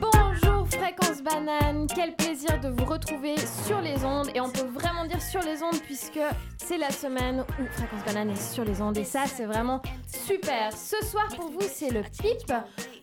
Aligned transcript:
Bonjour 0.00 0.68
Fréquence 0.70 1.24
Banane, 1.24 1.88
quel 1.92 2.14
plaisir 2.14 2.60
de 2.60 2.68
vous 2.68 2.84
retrouver 2.84 3.34
sur 3.66 3.80
les 3.80 4.04
ondes 4.04 4.28
et 4.32 4.40
on 4.40 4.48
peut 4.48 4.68
vraiment 4.72 5.04
dire 5.06 5.20
sur 5.20 5.40
les 5.40 5.60
ondes 5.60 5.80
puisque 5.82 6.20
c'est 6.56 6.78
la 6.78 6.90
semaine 6.90 7.44
où 7.58 7.64
Fréquence 7.72 8.04
Banane 8.06 8.30
est 8.30 8.54
sur 8.54 8.64
les 8.64 8.80
ondes 8.80 8.96
et 8.96 9.02
ça 9.02 9.24
c'est 9.26 9.44
vraiment 9.44 9.82
super. 10.06 10.70
Ce 10.72 11.04
soir 11.04 11.26
pour 11.34 11.50
vous 11.50 11.66
c'est 11.68 11.90
le 11.90 12.02
PIP, 12.02 12.52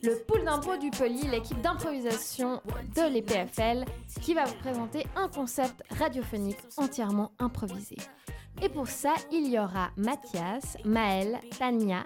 le 0.04 0.16
pool 0.26 0.46
d'impro 0.46 0.78
du 0.78 0.90
Poli, 0.90 1.28
l'équipe 1.28 1.60
d'improvisation 1.60 2.62
de 2.96 3.14
l'EPFL 3.14 3.84
qui 4.22 4.36
va 4.36 4.46
vous 4.46 4.56
présenter 4.56 5.06
un 5.18 5.28
concept 5.28 5.84
radiophonique 6.00 6.60
entièrement 6.78 7.34
improvisé. 7.40 7.98
Et 8.62 8.70
pour 8.70 8.88
ça, 8.88 9.14
il 9.32 9.48
y 9.50 9.60
aura 9.60 9.92
Mathias, 9.98 10.78
Maël, 10.86 11.40
Tania 11.58 12.06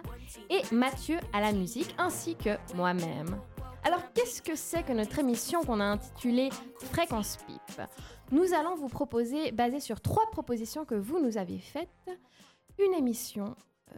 et 0.50 0.62
Mathieu 0.74 1.20
à 1.32 1.42
la 1.42 1.52
musique, 1.54 1.94
ainsi 1.98 2.36
que 2.36 2.58
moi-même. 2.76 3.40
Alors, 3.84 4.02
qu'est-ce 4.14 4.42
que 4.42 4.56
c'est 4.56 4.84
que 4.84 4.92
notre 4.92 5.20
émission 5.20 5.64
qu'on 5.64 5.80
a 5.80 5.86
intitulée 5.86 6.50
Fréquence 6.92 7.38
Pipe 7.48 7.82
Nous 8.32 8.54
allons 8.54 8.76
vous 8.76 8.90
proposer, 8.90 9.52
basée 9.52 9.80
sur 9.80 10.02
trois 10.02 10.30
propositions 10.32 10.86
que 10.86 10.96
vous 10.96 11.20
nous 11.20 11.38
avez 11.38 11.60
faites, 11.60 12.10
une 12.78 12.94
émission 12.94 13.56
euh, 13.92 13.96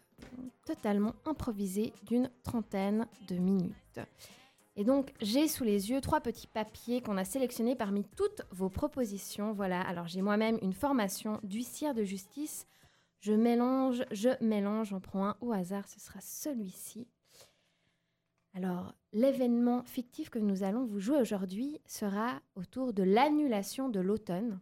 totalement 0.66 1.14
improvisée 1.26 1.94
d'une 2.04 2.30
trentaine 2.44 3.08
de 3.28 3.36
minutes. 3.36 4.00
Et 4.76 4.84
donc, 4.84 5.14
j'ai 5.22 5.48
sous 5.48 5.64
les 5.64 5.90
yeux 5.90 6.00
trois 6.00 6.22
petits 6.22 6.48
papiers 6.48 7.02
qu'on 7.02 7.18
a 7.18 7.26
sélectionnés 7.26 7.76
parmi 7.76 8.06
toutes 8.16 8.44
vos 8.52 8.70
propositions. 8.70 9.52
Voilà, 9.52 9.82
alors 9.82 10.08
j'ai 10.08 10.22
moi-même 10.22 10.58
une 10.62 10.74
formation 10.74 11.40
d'huissière 11.44 11.94
de 11.94 12.04
justice. 12.04 12.68
Je 13.20 13.34
mélange, 13.34 14.04
je 14.12 14.30
mélange, 14.44 14.90
j'en 14.90 15.02
prends 15.02 15.28
un 15.28 15.38
au 15.42 15.52
hasard, 15.52 15.88
ce 15.88 16.00
sera 16.00 16.22
celui-ci. 16.22 17.08
Alors, 18.54 18.94
l'événement 19.14 19.84
fictif 19.84 20.30
que 20.30 20.40
nous 20.40 20.64
allons 20.64 20.86
vous 20.86 21.00
jouer 21.00 21.20
aujourd'hui 21.22 21.80
sera 21.86 22.42
autour 22.56 22.94
de 22.94 23.04
l'annulation 23.04 23.90
de 23.90 24.00
l'automne, 24.00 24.60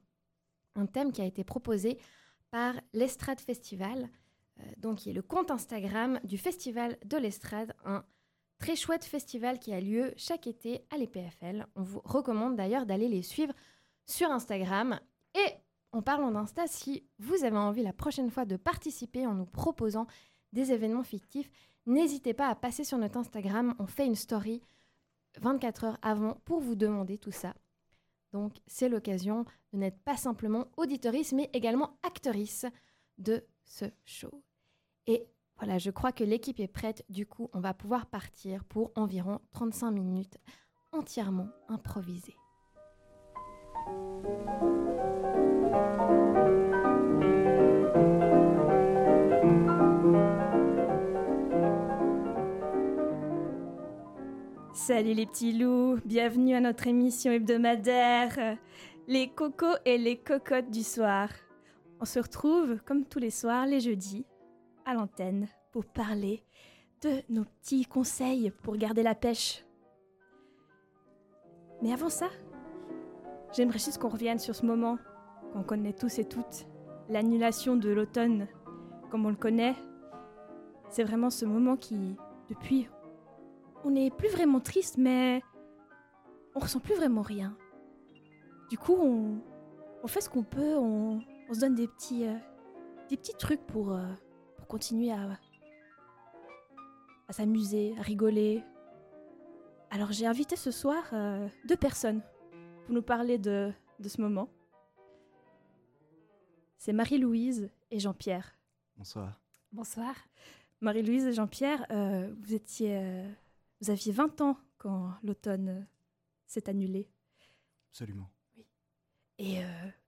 un 0.76 0.86
thème 0.86 1.12
qui 1.12 1.22
a 1.22 1.26
été 1.26 1.44
proposé 1.44 1.98
par 2.52 2.76
l'Estrade 2.94 3.40
Festival, 3.40 4.10
euh, 4.60 4.64
donc 4.78 5.00
qui 5.00 5.10
est 5.10 5.14
le 5.14 5.22
compte 5.22 5.52
Instagram 5.52 6.20
du 6.24 6.38
Festival 6.38 6.98
de 7.06 7.18
l'Estrade, 7.18 7.74
Très 8.60 8.76
chouette 8.76 9.06
festival 9.06 9.58
qui 9.58 9.74
a 9.74 9.80
lieu 9.80 10.14
chaque 10.18 10.46
été 10.46 10.86
à 10.90 10.98
l'EPFL. 10.98 11.66
On 11.76 11.82
vous 11.82 12.02
recommande 12.04 12.58
d'ailleurs 12.58 12.86
d'aller 12.86 13.08
les 13.08 13.22
suivre 13.22 13.54
sur 14.06 14.30
Instagram. 14.30 15.00
Et 15.34 15.54
en 15.94 16.02
parlant 16.02 16.32
d'Insta, 16.32 16.68
si 16.68 17.08
vous 17.20 17.46
avez 17.46 17.58
envie 17.58 17.84
la 17.84 17.94
prochaine 17.94 18.30
fois 18.30 18.44
de 18.46 18.58
participer 18.58 19.26
en 19.26 19.34
nous 19.34 19.46
proposant 19.46 20.08
des 20.52 20.74
événements 20.74 21.04
fictifs, 21.04 21.50
n'hésitez 21.86 22.34
pas 22.34 22.50
à 22.50 22.56
passer 22.56 22.84
sur 22.84 22.98
notre 22.98 23.18
Instagram. 23.18 23.76
On 23.80 23.88
fait 23.88 24.06
une 24.06 24.16
story 24.16 24.62
24 25.40 25.84
heures 25.86 25.98
avant 26.02 26.36
pour 26.44 26.60
vous 26.60 26.76
demander 26.76 27.18
tout 27.18 27.32
ça. 27.32 27.56
Donc 28.34 28.58
c'est 28.68 28.90
l'occasion 28.90 29.46
de 29.72 29.80
n'être 29.80 30.00
pas 30.04 30.18
simplement 30.18 30.68
auditorice, 30.76 31.32
mais 31.32 31.50
également 31.54 31.98
actrice 32.04 32.66
de 33.18 33.46
ce 33.64 33.86
show. 34.04 34.44
Et 35.08 35.28
voilà, 35.60 35.78
je 35.78 35.92
crois 35.92 36.14
que 36.14 36.24
l'équipe 36.24 36.60
est 36.62 36.68
prête. 36.68 37.04
Du 37.10 37.26
coup, 37.26 37.50
on 37.54 37.60
va 37.60 37.74
pouvoir 37.74 38.06
partir 38.06 38.64
pour 38.64 38.92
environ 38.96 39.40
35 39.52 39.92
minutes 39.92 40.38
entièrement 40.94 41.50
improvisées. 41.68 42.38
Salut 54.74 55.14
les 55.14 55.26
petits 55.26 55.54
loups, 55.54 55.98
bienvenue 56.06 56.56
à 56.56 56.62
notre 56.62 56.88
émission 56.88 57.32
hebdomadaire, 57.32 58.58
les 59.08 59.28
cocos 59.28 59.76
et 59.84 59.98
les 59.98 60.18
cocottes 60.18 60.72
du 60.72 60.84
soir. 60.84 61.30
On 62.00 62.06
se 62.06 62.20
retrouve 62.20 62.78
comme 62.86 63.06
tous 63.06 63.20
les 63.20 63.30
soirs 63.30 63.66
les 63.66 63.82
jeudis 63.82 64.26
à 64.86 64.94
l'antenne 64.94 65.48
pour 65.72 65.86
parler 65.86 66.44
de 67.02 67.22
nos 67.30 67.46
petits 67.46 67.86
conseils 67.86 68.52
pour 68.64 68.76
garder 68.76 69.04
la 69.04 69.16
pêche. 69.16 69.66
Mais 71.82 71.94
avant 71.94 72.10
ça, 72.10 72.28
j'aimerais 73.54 73.80
juste 73.80 74.00
qu'on 74.00 74.10
revienne 74.10 74.40
sur 74.40 74.56
ce 74.56 74.66
moment 74.66 74.98
qu'on 75.54 75.64
connaît 75.64 75.94
tous 75.94 76.20
et 76.20 76.26
toutes, 76.26 76.68
l'annulation 77.08 77.76
de 77.76 77.90
l'automne, 77.90 78.48
comme 79.10 79.26
on 79.26 79.30
le 79.30 79.36
connaît. 79.36 79.76
C'est 80.90 81.04
vraiment 81.04 81.30
ce 81.30 81.46
moment 81.46 81.76
qui, 81.76 82.18
depuis, 82.50 82.90
on 83.84 83.92
n'est 83.92 84.12
plus 84.12 84.30
vraiment 84.30 84.60
triste, 84.60 84.98
mais 84.98 85.42
on 86.56 86.60
ressent 86.60 86.80
plus 86.80 86.96
vraiment 86.96 87.22
rien. 87.22 87.56
Du 88.70 88.78
coup, 88.78 88.96
on, 88.96 90.08
fait 90.08 90.22
ce 90.22 90.30
qu'on 90.30 90.44
peut, 90.44 90.78
on, 90.78 91.22
se 91.52 91.62
donne 91.62 91.76
des 91.76 91.88
petits, 91.88 92.28
euh, 92.28 92.36
des 93.10 93.18
petits 93.18 93.36
trucs 93.36 93.66
pour, 93.66 93.94
euh, 93.94 94.04
pour 94.04 94.29
continuer 94.70 95.12
à, 95.12 95.38
à 97.28 97.34
s'amuser, 97.34 97.96
à 97.98 98.04
rigoler. 98.04 98.64
Alors 99.90 100.12
j'ai 100.12 100.28
invité 100.28 100.56
ce 100.56 100.72
soir 100.72 101.04
euh, 101.12 101.50
deux 101.68 101.76
personnes 101.76 102.22
pour 102.86 102.94
nous 102.94 103.02
parler 103.02 103.38
de, 103.38 103.74
de 104.00 104.08
ce 104.08 104.22
moment. 104.22 104.48
C'est 106.78 106.94
Marie-Louise 106.94 107.70
et 107.92 108.00
Jean-Pierre. 108.00 108.56
Bonsoir. 108.96 109.42
Bonsoir. 109.74 110.16
Marie-Louise 110.82 111.26
et 111.26 111.34
Jean-Pierre, 111.34 111.86
euh, 111.92 112.34
vous 112.40 112.54
étiez, 112.54 112.96
euh, 112.96 113.28
vous 113.82 113.90
aviez 113.90 114.14
20 114.14 114.40
ans 114.42 114.58
quand 114.78 115.12
l'automne 115.24 115.86
s'est 116.46 116.70
annulé. 116.70 117.10
Absolument. 117.90 118.30
Oui. 118.56 118.66
Et 119.40 119.58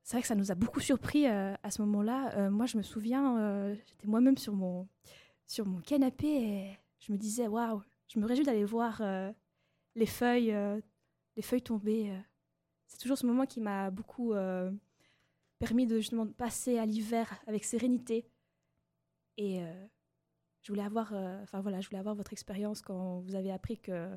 c'est 0.03 0.17
vrai 0.17 0.22
que 0.22 0.28
ça 0.28 0.35
nous 0.35 0.51
a 0.51 0.56
beaucoup 0.56 0.79
surpris 0.79 1.28
à 1.28 1.69
ce 1.69 1.81
moment-là. 1.84 2.50
moi, 2.50 2.66
je 2.66 2.78
me 2.78 2.81
souviens, 2.84 3.73
j'étais 3.88 4.07
moi-même 4.07 4.38
sur 4.38 4.53
mon, 4.53 4.88
canapé 5.85 6.28
et 6.28 6.78
je 7.00 7.12
me 7.12 7.17
disais, 7.17 7.47
waouh, 7.47 7.81
je 8.13 8.19
me 8.19 8.25
réjouis 8.25 8.45
d'aller 8.45 8.66
voir 8.66 9.00
euh, 9.01 9.31
les 9.95 10.06
feuilles, 10.06 10.51
euh, 10.51 10.81
les 11.38 11.41
feuilles 11.41 11.61
tomber. 11.61 12.11
Euh. 12.11 12.19
C'est 12.88 12.97
toujours 12.97 13.17
ce 13.17 13.25
moment 13.25 13.45
qui 13.45 13.61
m'a 13.61 13.90
beaucoup 13.90 14.34
permis 15.59 15.85
de 15.85 15.97
justement 15.97 16.28
passer 16.28 16.78
à 16.78 16.85
l'hiver 16.85 17.41
avec 17.47 17.63
sérénité. 17.63 18.29
Et 19.38 19.61
je 20.61 20.72
voulais 20.73 20.84
avoir, 20.84 21.13
je 21.13 21.88
voulais 21.88 22.00
avoir 22.00 22.16
votre 22.16 22.34
expérience 22.34 22.81
quand 22.81 23.22
vous 23.22 23.35
avez 23.35 23.50
appris 23.50 23.79
que, 23.79 24.09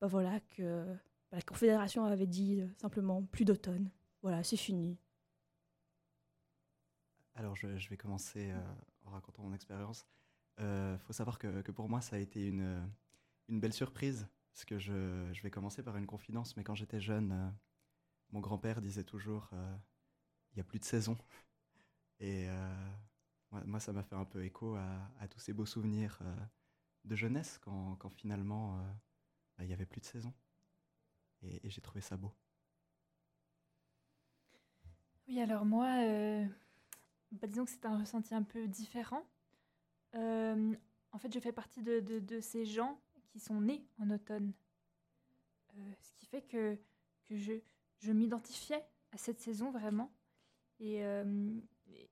bah 0.00 0.06
voilà, 0.06 0.38
que 0.50 0.84
bah, 1.32 1.38
la 1.38 1.42
Confédération 1.42 2.04
avait 2.04 2.28
dit 2.28 2.62
simplement 2.80 3.24
plus 3.24 3.44
d'automne. 3.44 3.90
Voilà, 4.22 4.44
c'est 4.44 4.56
fini. 4.56 4.96
Alors 7.36 7.54
je, 7.54 7.88
vais 7.88 7.96
commencer 7.96 8.52
en 9.04 9.10
racontant 9.10 9.42
mon 9.42 9.52
expérience. 9.52 10.06
Il 10.58 10.64
euh, 10.64 10.98
faut 10.98 11.12
savoir 11.12 11.38
que, 11.38 11.70
pour 11.70 11.88
moi, 11.88 12.00
ça 12.00 12.16
a 12.16 12.18
été 12.18 12.46
une, 12.46 12.62
euh, 12.62 12.86
belle 13.48 13.72
surprise, 13.72 14.26
parce 14.52 14.64
que 14.64 14.78
je, 14.78 15.42
vais 15.42 15.50
commencer 15.50 15.82
par 15.82 15.96
une 15.96 16.06
confidence, 16.06 16.56
mais 16.56 16.64
quand 16.64 16.74
j'étais 16.74 17.00
jeune, 17.00 17.32
euh, 17.32 17.50
mon 18.30 18.40
grand-père 18.40 18.80
disait 18.80 19.04
toujours 19.04 19.50
il 19.52 20.56
n'y 20.56 20.60
a 20.60 20.64
plus 20.64 20.78
de 20.78 20.84
saison. 20.84 21.18
Et 22.18 22.48
moi, 23.66 23.78
ça 23.78 23.92
m'a 23.92 24.02
fait 24.02 24.16
un 24.16 24.24
peu 24.24 24.44
écho 24.44 24.74
à, 24.74 25.28
tous 25.28 25.38
ces 25.38 25.52
beaux 25.52 25.66
souvenirs 25.66 26.18
de 27.04 27.14
jeunesse, 27.14 27.58
quand, 27.62 28.10
finalement, 28.10 28.78
bah, 29.56 29.64
il 29.64 29.68
n'y 29.68 29.74
avait 29.74 29.86
plus 29.86 30.00
de 30.00 30.06
saison. 30.06 30.32
Et 31.42 31.70
j'ai 31.70 31.80
trouvé 31.80 32.00
ça 32.00 32.16
beau. 32.16 32.34
Oui, 35.28 35.40
alors 35.40 35.64
moi, 35.64 35.88
bah, 37.40 37.46
disons 37.46 37.64
que 37.64 37.70
c'est 37.70 37.86
un 37.86 37.98
ressenti 37.98 38.34
un 38.34 38.42
peu 38.42 38.66
différent. 38.66 39.26
Euh, 40.14 40.74
en 41.12 41.18
fait, 41.18 41.32
je 41.32 41.38
fais 41.38 41.52
partie 41.52 41.82
de, 41.82 42.00
de, 42.00 42.18
de, 42.18 42.40
ces 42.40 42.64
gens 42.64 43.00
qui 43.28 43.40
sont 43.40 43.60
nés 43.60 43.84
en 43.98 44.10
automne. 44.10 44.52
Euh, 45.74 45.92
ce 46.00 46.12
qui 46.12 46.26
fait 46.26 46.42
que, 46.42 46.78
que 47.24 47.36
je, 47.36 47.52
je 47.98 48.12
m'identifiais 48.12 48.84
à 49.12 49.18
cette 49.18 49.40
saison 49.40 49.70
vraiment. 49.70 50.12
Et, 50.78 51.04
euh, 51.04 51.58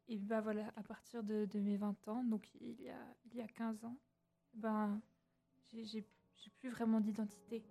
et, 0.09 0.19
bah 0.19 0.41
voilà, 0.41 0.73
à 0.77 0.83
partir 0.83 1.23
de, 1.23 1.45
de, 1.45 1.61
mes 1.61 1.77
20 1.77 2.09
ans, 2.09 2.25
donc 2.25 2.49
il 2.61 2.81
y 2.81 2.89
a, 2.89 3.17
il 3.27 3.37
y 3.37 3.43
a 3.43 3.49
15 3.49 3.85
ans, 3.85 3.97
ben, 4.55 5.01
j'ai 5.73 6.07
plus 6.59 6.71
vraiment 6.71 7.01
d'identité. 7.01 7.65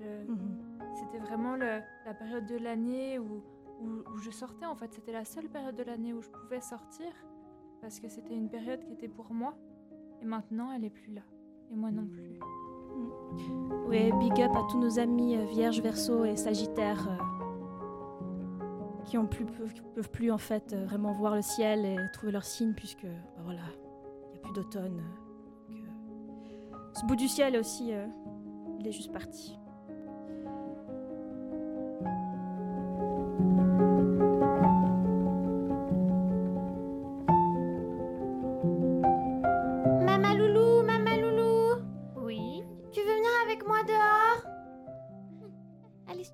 Mhm. 0.00 0.78
C'était 0.96 1.18
vraiment 1.18 1.56
le, 1.56 1.80
la 2.04 2.14
période 2.14 2.46
de 2.46 2.56
l'année 2.56 3.18
où, 3.18 3.42
où, 3.80 4.18
je 4.18 4.30
sortais, 4.30 4.66
en 4.66 4.74
fait. 4.74 4.92
C'était 4.92 5.12
la 5.12 5.24
seule 5.24 5.48
période 5.48 5.76
de 5.76 5.82
l'année 5.82 6.12
où 6.12 6.22
je 6.22 6.28
pouvais 6.28 6.60
sortir 6.60 7.06
parce 7.80 8.00
que 8.00 8.08
c'était 8.08 8.34
une 8.34 8.48
période 8.48 8.82
qui 8.84 8.92
était 8.92 9.08
pour 9.08 9.32
moi 9.32 9.54
et 10.22 10.24
maintenant 10.24 10.72
elle 10.72 10.84
est 10.84 10.90
plus 10.90 11.12
là 11.12 11.20
et 11.70 11.76
moi 11.76 11.90
non 11.90 12.06
plus. 12.06 12.38
Mm. 12.96 13.86
Oui, 13.88 14.12
big 14.20 14.40
up 14.40 14.52
à 14.54 14.62
tous 14.70 14.78
nos 14.78 14.98
amis 14.98 15.36
euh, 15.36 15.44
Vierge, 15.44 15.80
Verseau 15.80 16.24
et 16.24 16.36
Sagittaire 16.36 17.06
euh, 17.10 17.18
qui 19.04 19.18
ont 19.18 19.26
plus, 19.26 19.44
peuvent, 19.44 20.10
plus 20.10 20.30
en 20.30 20.38
fait 20.38 20.72
euh, 20.72 20.86
vraiment 20.86 21.12
voir 21.12 21.34
le 21.34 21.42
ciel 21.42 21.84
et 21.84 21.96
trouver 22.14 22.32
leur 22.32 22.44
signe 22.44 22.72
puisque 22.72 23.04
bah 23.04 23.42
voilà, 23.44 23.60
il 24.28 24.32
n'y 24.32 24.38
a 24.38 24.40
plus 24.40 24.52
d'automne. 24.54 25.02
ce 26.94 27.04
bout 27.04 27.16
du 27.16 27.28
ciel 27.28 27.58
aussi 27.58 27.92
il 28.78 28.86
est 28.86 28.92
juste 28.92 29.12
parti. 29.12 29.58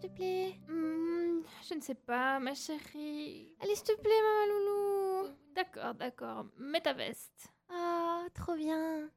Te 0.01 0.07
plaît. 0.09 0.55
Hmm, 0.69 1.43
je 1.69 1.75
ne 1.75 1.81
sais 1.81 1.95
pas, 1.95 2.39
ma 2.41 2.55
chérie. 2.55 3.55
Allez, 3.61 3.75
s'il 3.75 3.85
te 3.85 4.01
plaît, 4.01 4.23
Maman 4.23 4.47
Loulou. 4.53 5.35
D'accord, 5.55 5.95
d'accord. 5.95 6.47
Mets 6.59 6.81
ta 6.81 6.93
veste. 6.93 7.53
Oh, 7.71 8.25
trop 8.35 8.55
bien. 8.57 9.11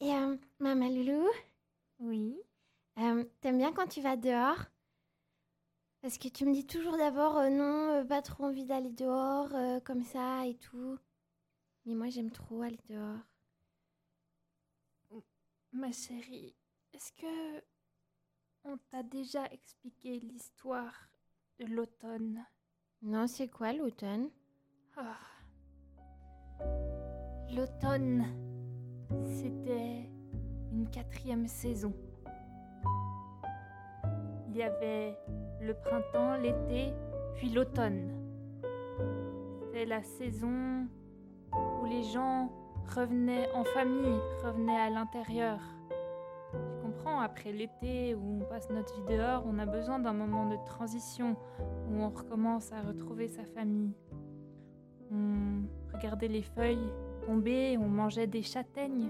Et 0.00 0.12
euh, 0.14 0.36
Maman 0.60 0.88
Loulou, 0.88 1.28
Oui. 1.98 2.36
euh, 2.98 3.24
t'aimes 3.40 3.58
bien 3.58 3.72
quand 3.72 3.86
tu 3.88 4.00
vas 4.00 4.16
dehors? 4.16 4.64
Parce 6.02 6.18
que 6.18 6.28
tu 6.28 6.44
me 6.44 6.52
dis 6.54 6.66
toujours 6.66 6.96
d'abord 6.96 7.36
euh, 7.36 7.48
non, 7.50 8.06
pas 8.06 8.22
trop 8.22 8.44
envie 8.44 8.64
d'aller 8.64 8.92
dehors, 8.92 9.48
comme 9.84 10.04
ça 10.04 10.46
et 10.46 10.54
tout. 10.56 10.98
Mais 11.86 11.94
moi, 11.94 12.10
j'aime 12.10 12.30
trop 12.30 12.62
aller 12.62 12.80
dehors. 12.88 13.20
Ma 15.72 15.92
chérie, 15.92 16.54
est-ce 16.94 17.12
que 17.12 17.64
on 18.64 18.76
t'a 18.90 19.02
déjà 19.02 19.44
expliqué 19.46 20.20
l'histoire 20.20 20.94
de 21.58 21.66
l'automne? 21.66 22.44
Non, 23.02 23.26
c'est 23.26 23.48
quoi 23.48 23.72
l'automne? 23.72 24.30
Ah. 24.96 25.18
L'automne, 27.52 28.24
c'était 29.24 30.08
une 30.72 30.88
quatrième 30.88 31.48
saison. 31.48 31.92
Il 34.48 34.56
y 34.56 34.62
avait 34.62 35.18
le 35.60 35.74
printemps, 35.74 36.36
l'été, 36.36 36.92
puis 37.34 37.50
l'automne. 37.50 38.08
C'était 39.58 39.84
la 39.84 40.02
saison 40.02 40.86
où 41.52 41.86
les 41.86 42.04
gens 42.04 42.52
revenaient 42.94 43.50
en 43.52 43.64
famille, 43.64 44.20
revenaient 44.44 44.80
à 44.80 44.90
l'intérieur. 44.90 45.58
Après 47.22 47.52
l'été 47.52 48.14
où 48.14 48.40
on 48.42 48.44
passe 48.44 48.68
notre 48.70 48.94
vie 48.94 49.16
dehors, 49.16 49.44
on 49.46 49.58
a 49.58 49.64
besoin 49.66 49.98
d'un 49.98 50.12
moment 50.12 50.46
de 50.48 50.56
transition 50.66 51.36
où 51.88 52.02
on 52.02 52.10
recommence 52.10 52.70
à 52.72 52.82
retrouver 52.82 53.28
sa 53.28 53.44
famille. 53.44 53.94
On 55.10 55.62
regardait 55.94 56.28
les 56.28 56.42
feuilles 56.42 56.92
tomber, 57.26 57.78
on 57.78 57.88
mangeait 57.88 58.26
des 58.26 58.42
châtaignes. 58.42 59.08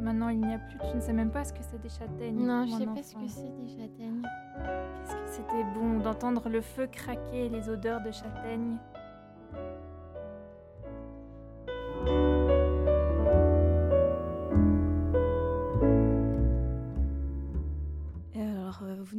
Maintenant, 0.00 0.30
il 0.30 0.40
n'y 0.40 0.52
a 0.52 0.58
plus. 0.58 0.78
Tu 0.90 0.96
ne 0.96 1.00
sais 1.00 1.12
même 1.12 1.30
pas 1.30 1.44
ce 1.44 1.52
que 1.52 1.62
c'est 1.62 1.80
des 1.80 1.88
châtaignes. 1.88 2.44
Non, 2.44 2.66
je 2.66 2.72
mon 2.72 2.78
sais 2.78 2.86
pas 2.86 3.02
ce 3.02 3.14
que 3.14 3.28
c'est 3.28 3.56
des 3.56 3.68
châtaignes. 3.68 4.22
Qu'est-ce 4.24 5.14
que 5.14 5.28
c'était 5.28 5.64
bon 5.74 6.00
d'entendre 6.00 6.48
le 6.48 6.60
feu 6.60 6.88
craquer, 6.88 7.48
les 7.48 7.68
odeurs 7.68 8.02
de 8.02 8.10
châtaignes. 8.10 8.78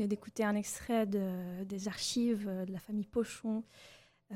D'écouter 0.07 0.44
un 0.44 0.55
extrait 0.55 1.05
de- 1.05 1.63
des 1.63 1.88
archives 1.88 2.47
euh, 2.47 2.65
de 2.65 2.71
la 2.71 2.79
famille 2.79 3.05
Pochon, 3.05 3.63
euh, 4.31 4.35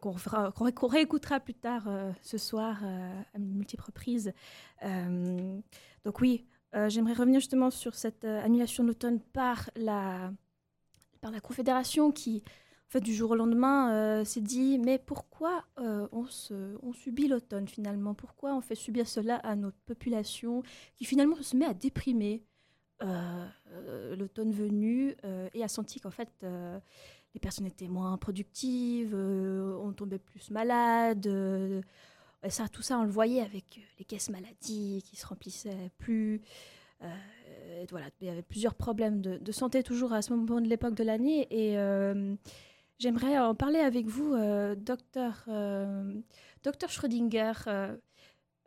qu'on 0.00 0.86
réécoutera 0.86 1.40
plus 1.40 1.54
tard 1.54 1.88
euh, 1.88 2.12
ce 2.20 2.38
soir 2.38 2.82
à 3.34 3.38
multiples 3.38 3.84
reprises. 3.84 4.32
Donc 6.04 6.20
oui, 6.20 6.46
j'aimerais 6.88 7.14
revenir 7.14 7.40
justement 7.40 7.70
sur 7.70 7.94
cette 7.94 8.24
annulation 8.24 8.84
de 8.84 8.88
l'automne 8.88 9.20
par 9.20 9.70
la, 9.76 10.32
par 11.20 11.30
la 11.30 11.40
Confédération 11.40 12.12
qui, 12.12 12.42
en 12.46 12.90
fait, 12.90 13.00
du 13.00 13.14
jour 13.14 13.32
au 13.32 13.34
lendemain, 13.34 14.24
s'est 14.24 14.40
dit, 14.40 14.78
mais 14.78 14.98
pourquoi 14.98 15.64
on 15.76 16.92
subit 16.92 17.28
l'automne 17.28 17.68
finalement? 17.68 18.14
Pourquoi 18.14 18.54
on 18.54 18.60
fait 18.60 18.74
subir 18.76 19.08
cela 19.08 19.36
à 19.36 19.56
notre 19.56 19.78
population 19.86 20.62
qui 20.94 21.04
finalement 21.04 21.40
se 21.42 21.56
met 21.56 21.66
à 21.66 21.74
déprimer? 21.74 22.44
Euh, 23.04 24.16
l'automne 24.16 24.52
venu 24.52 25.16
euh, 25.24 25.48
et 25.54 25.64
a 25.64 25.68
senti 25.68 25.98
qu'en 25.98 26.10
fait 26.10 26.28
euh, 26.42 26.78
les 27.34 27.40
personnes 27.40 27.66
étaient 27.66 27.88
moins 27.88 28.16
productives, 28.18 29.14
on 29.14 29.92
tombait 29.92 30.18
plus 30.18 30.50
malade. 30.50 31.26
ça, 32.48 32.68
tout 32.68 32.82
ça, 32.82 32.98
on 32.98 33.04
le 33.04 33.10
voyait 33.10 33.40
avec 33.40 33.80
les 33.98 34.04
caisses 34.04 34.28
maladies 34.28 35.02
qui 35.08 35.16
se 35.16 35.26
remplissaient 35.26 35.90
plus. 35.96 36.42
et 37.00 37.86
voilà, 37.90 38.08
il 38.20 38.26
y 38.26 38.30
avait 38.30 38.42
plusieurs 38.42 38.74
problèmes 38.74 39.22
de, 39.22 39.38
de 39.38 39.52
santé 39.52 39.82
toujours 39.82 40.12
à 40.12 40.20
ce 40.20 40.34
moment 40.34 40.60
de 40.60 40.68
l'époque 40.68 40.94
de 40.94 41.04
l'année. 41.04 41.46
Et 41.50 41.74
j'aimerais 42.98 43.38
en 43.38 43.54
parler 43.54 43.78
avec 43.78 44.04
vous, 44.04 44.36
docteur, 44.76 45.48
docteur 46.62 46.90
Schrödinger. 46.90 47.54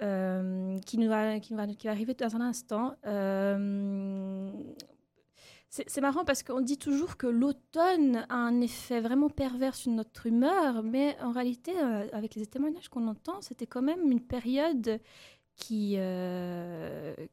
Euh, 0.01 0.77
qui, 0.85 0.97
nous 0.97 1.07
va, 1.09 1.39
qui, 1.39 1.53
va, 1.53 1.67
qui 1.67 1.87
va 1.87 1.91
arriver 1.91 2.13
dans 2.13 2.35
un 2.35 2.41
instant. 2.41 2.95
Euh, 3.05 4.49
c'est 5.69 5.99
marrant 5.99 6.23
parce 6.23 6.41
qu'on 6.41 6.61
dit 6.61 6.77
toujours 6.77 7.17
que 7.17 7.27
l'automne 7.27 8.25
a 8.29 8.35
un 8.35 8.61
effet 8.61 9.01
vraiment 9.01 9.29
pervers 9.29 9.75
sur 9.75 9.91
notre 9.91 10.25
humeur, 10.25 10.83
mais 10.83 11.17
en 11.21 11.31
réalité, 11.31 11.73
euh, 11.81 12.07
avec 12.13 12.35
les 12.35 12.45
témoignages 12.45 12.87
qu'on 12.87 13.07
entend, 13.09 13.41
c'était 13.41 13.67
quand 13.67 13.81
même 13.81 14.09
une 14.09 14.21
période 14.21 15.01
qui, 15.57 15.97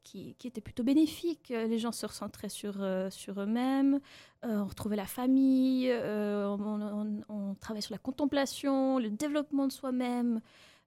qui, 0.05 0.35
qui 0.37 0.47
était 0.49 0.61
plutôt 0.61 0.83
bénéfique. 0.85 1.49
Les 1.51 1.79
gens 1.79 1.93
se 1.93 2.07
recentraient 2.07 2.49
sur, 2.49 2.75
sur 3.11 3.41
eux-mêmes, 3.41 4.01
on 4.43 4.65
retrouvait 4.65 4.97
la 4.97 5.07
famille, 5.07 5.93
on, 5.93 6.59
on- 6.61 7.23
on 7.29 7.55
travaillait 7.57 7.83
sur 7.83 7.95
la 7.95 7.99
contemplation, 7.99 8.99
le 8.99 9.11
développement 9.11 9.67
de 9.69 9.73
soi-même. 9.73 10.41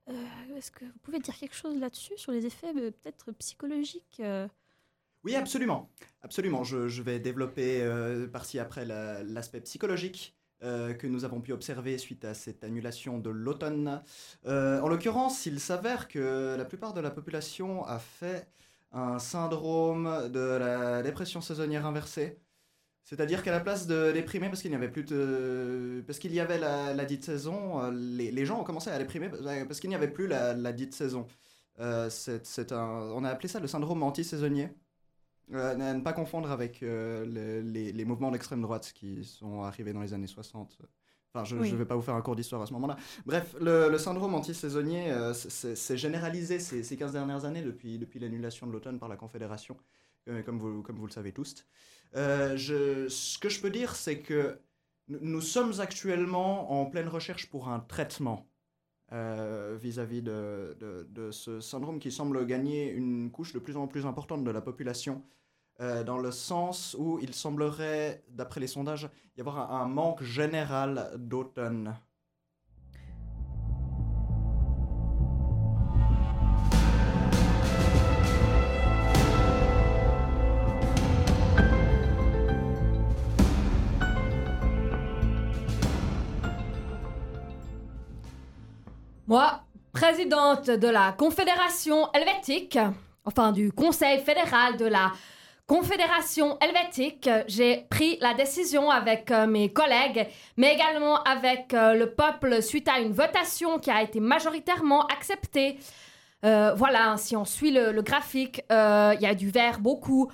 Euh, 0.09 0.57
Est-ce 0.57 0.71
que 0.71 0.85
vous 0.85 0.99
pouvez 1.01 1.19
dire 1.19 1.35
quelque 1.35 1.55
chose 1.55 1.79
là-dessus, 1.79 2.17
sur 2.17 2.31
les 2.31 2.45
effets 2.45 2.73
euh, 2.75 2.91
peut-être 2.91 3.31
psychologiques 3.33 4.19
euh 4.19 4.47
Oui, 5.23 5.35
absolument. 5.35 5.89
Absolument. 6.21 6.63
Je, 6.63 6.87
je 6.87 7.01
vais 7.01 7.19
développer 7.19 7.81
euh, 7.81 8.27
par-ci 8.27 8.59
après 8.59 8.85
la- 8.85 9.23
l'aspect 9.23 9.61
psychologique 9.61 10.35
euh, 10.63 10.93
que 10.93 11.07
nous 11.07 11.25
avons 11.25 11.41
pu 11.41 11.51
observer 11.53 11.97
suite 11.97 12.23
à 12.25 12.33
cette 12.33 12.63
annulation 12.63 13.17
de 13.19 13.29
l'automne. 13.29 14.01
En 14.45 14.87
l'occurrence, 14.87 15.45
il 15.45 15.59
s'avère 15.59 16.07
que 16.07 16.55
la 16.57 16.65
plupart 16.65 16.93
de 16.93 17.01
la 17.01 17.11
population 17.11 17.83
a 17.85 17.99
fait 17.99 18.47
un 18.91 19.19
syndrome 19.19 20.29
de 20.31 20.39
la 20.39 21.01
dépression 21.03 21.41
saisonnière 21.41 21.85
inversée. 21.85 22.39
C'est-à-dire 23.05 23.43
qu'à 23.43 23.51
la 23.51 23.59
place 23.61 23.87
de 23.87 24.11
déprimer 24.11 24.49
parce 24.49 24.61
qu'il 24.61 24.71
n'y 24.71 24.75
avait 24.75 24.89
plus 24.91 25.03
de... 25.03 26.03
parce 26.07 26.19
qu'il 26.19 26.33
y 26.33 26.39
avait 26.39 26.57
la, 26.57 26.93
la 26.93 27.05
dite 27.05 27.23
saison, 27.23 27.81
euh, 27.81 27.91
les, 27.91 28.31
les 28.31 28.45
gens 28.45 28.59
ont 28.59 28.63
commencé 28.63 28.89
à 28.89 28.97
déprimer 28.97 29.29
parce 29.29 29.79
qu'il 29.79 29.89
n'y 29.89 29.95
avait 29.95 30.09
plus 30.11 30.27
la, 30.27 30.53
la 30.53 30.73
dite 30.73 30.93
saison. 30.93 31.27
Euh, 31.79 32.09
c'est, 32.09 32.71
un, 32.71 32.83
on 33.13 33.23
a 33.23 33.29
appelé 33.29 33.47
ça 33.47 33.59
le 33.59 33.67
syndrome 33.67 34.01
anti-saisonnier. 34.03 34.69
Euh, 35.53 35.73
à 35.73 35.93
ne 35.93 36.01
pas 36.01 36.13
confondre 36.13 36.49
avec 36.49 36.81
euh, 36.81 37.23
le- 37.25 37.61
les, 37.69 37.91
les 37.91 38.05
mouvements 38.05 38.31
d'extrême 38.31 38.61
droite 38.61 38.91
qui 38.95 39.23
sont 39.23 39.61
arrivés 39.61 39.93
dans 39.93 40.01
les 40.01 40.13
années 40.15 40.25
60. 40.25 40.79
Enfin, 41.31 41.43
je 41.45 41.55
ne 41.55 41.61
Oui. 41.61 41.71
vais 41.73 41.85
pas 41.85 41.95
vous 41.95 42.01
faire 42.01 42.15
un 42.15 42.21
cours 42.21 42.35
d'histoire 42.35 42.63
à 42.63 42.65
ce 42.65 42.73
moment-là. 42.73 42.95
Bref, 43.27 43.55
le, 43.61 43.89
le 43.89 43.97
syndrome 43.99 44.33
anti-saisonnier, 44.33 45.11
euh, 45.11 45.33
c'est 45.35 45.97
généralisé 45.97 46.57
ces, 46.59 46.81
ces 46.81 46.97
15 46.97 47.11
dernières 47.11 47.45
années 47.45 47.61
depuis, 47.61 47.99
depuis 47.99 48.19
l'annulation 48.19 48.65
de 48.65 48.71
l'automne 48.71 48.97
par 48.97 49.09
la 49.09 49.17
Confédération, 49.17 49.77
euh, 50.29 50.41
comme, 50.41 50.57
vous, 50.57 50.81
comme 50.81 50.95
vous 50.95 51.05
le 51.05 51.11
savez 51.11 51.31
tous. 51.31 51.65
Euh, 52.15 52.57
ce 52.57 53.37
que 53.39 53.49
je 53.49 53.59
peux 53.61 53.69
dire, 53.69 53.95
c'est 53.95 54.19
que 54.21 54.59
nous- 55.07 55.41
sommes 55.41 55.79
actuellement 55.79 56.81
en 56.81 56.85
pleine 56.85 57.07
recherche 57.07 57.49
pour 57.49 57.69
un 57.69 57.79
traitement 57.79 58.47
euh, 59.13 59.77
vis-à-vis 59.79 60.21
de, 60.21 60.75
ce 61.31 61.59
syndrome 61.61 61.99
qui 61.99 62.11
semble 62.11 62.45
gagner 62.45 62.89
une 62.91 63.31
couche 63.31 63.53
de 63.53 63.59
plus 63.59 63.77
en 63.77 63.87
plus 63.87 64.05
importante 64.05 64.43
de 64.43 64.51
la 64.51 64.61
population, 64.61 65.23
euh, 65.81 66.03
dans 66.03 66.17
le 66.17 66.31
sens 66.31 66.95
où 66.99 67.19
il 67.21 67.33
semblerait, 67.33 68.23
d'après 68.29 68.59
les 68.61 68.67
sondages, 68.67 69.09
y 69.37 69.41
avoir 69.41 69.71
un 69.73 69.87
manque 69.87 70.23
général 70.23 71.11
d'automne. 71.17 71.95
Présidente 90.07 90.69
de 90.69 90.87
la 90.87 91.13
Confédération 91.13 92.11
helvétique, 92.13 92.77
enfin 93.25 93.51
du 93.51 93.71
Conseil 93.71 94.19
fédéral 94.19 94.77
de 94.77 94.85
la 94.85 95.11
Confédération 95.65 96.59
helvétique, 96.59 97.27
j'ai 97.47 97.87
pris 97.89 98.19
la 98.21 98.35
décision 98.35 98.91
avec 98.91 99.31
euh, 99.31 99.47
mes 99.47 99.73
collègues, 99.73 100.27
mais 100.57 100.75
également 100.75 101.23
avec 101.23 101.73
euh, 101.73 101.95
le 101.95 102.11
peuple 102.11 102.61
suite 102.61 102.87
à 102.87 102.99
une 102.99 103.13
votation 103.13 103.79
qui 103.79 103.89
a 103.89 104.03
été 104.03 104.19
majoritairement 104.19 105.07
acceptée 105.07 105.79
Euh, 106.43 106.75
voilà, 106.75 107.17
si 107.17 107.35
on 107.35 107.45
suit 107.45 107.71
le, 107.71 108.01
graphique, 108.03 108.61
il 108.69 109.21
y 109.21 109.25
a 109.25 109.33
du 109.33 109.49
vert 109.49 109.79
beaucoup 109.79 110.31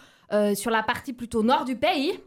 sur 0.54 0.70
la 0.70 0.84
partie 0.84 1.14
plutôt 1.14 1.44
nord 1.44 1.64
du 1.64 1.78
pays. 1.78 2.20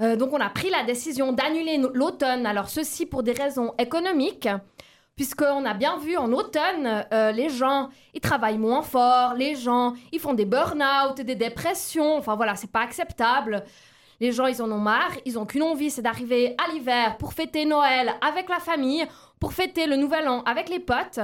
Donc 0.00 0.32
on 0.32 0.40
a 0.40 0.48
pris 0.48 0.70
la 0.70 0.84
décision 0.84 1.32
d'annuler 1.32 1.76
l'automne. 1.92 2.46
Alors 2.46 2.70
ceci 2.70 3.04
pour 3.04 3.22
des 3.22 3.32
raisons 3.32 3.74
économiques, 3.78 4.48
puisqu'on 5.16 5.64
a 5.64 5.74
bien 5.74 5.98
vu 5.98 6.16
en 6.16 6.32
automne, 6.32 7.06
euh, 7.12 7.32
les 7.32 7.48
gens, 7.48 7.90
ils 8.14 8.20
travaillent 8.20 8.58
moins 8.58 8.82
fort, 8.82 9.34
les 9.34 9.54
gens, 9.54 9.94
ils 10.12 10.20
font 10.20 10.34
des 10.34 10.44
burn-out, 10.44 11.20
des 11.20 11.34
dépressions. 11.34 12.16
Enfin 12.16 12.36
voilà, 12.36 12.56
c'est 12.56 12.70
pas 12.70 12.80
acceptable. 12.80 13.64
Les 14.20 14.32
gens, 14.32 14.46
ils 14.46 14.62
en 14.62 14.70
ont 14.70 14.78
marre, 14.78 15.12
ils 15.24 15.38
ont 15.38 15.46
qu'une 15.46 15.64
envie, 15.64 15.90
c'est 15.90 16.02
d'arriver 16.02 16.54
à 16.64 16.72
l'hiver 16.72 17.18
pour 17.18 17.32
fêter 17.32 17.64
Noël 17.64 18.14
avec 18.20 18.48
la 18.48 18.60
famille, 18.60 19.04
pour 19.40 19.52
fêter 19.52 19.86
le 19.86 19.96
Nouvel 19.96 20.28
An 20.28 20.42
avec 20.44 20.68
les 20.68 20.78
potes. 20.78 21.20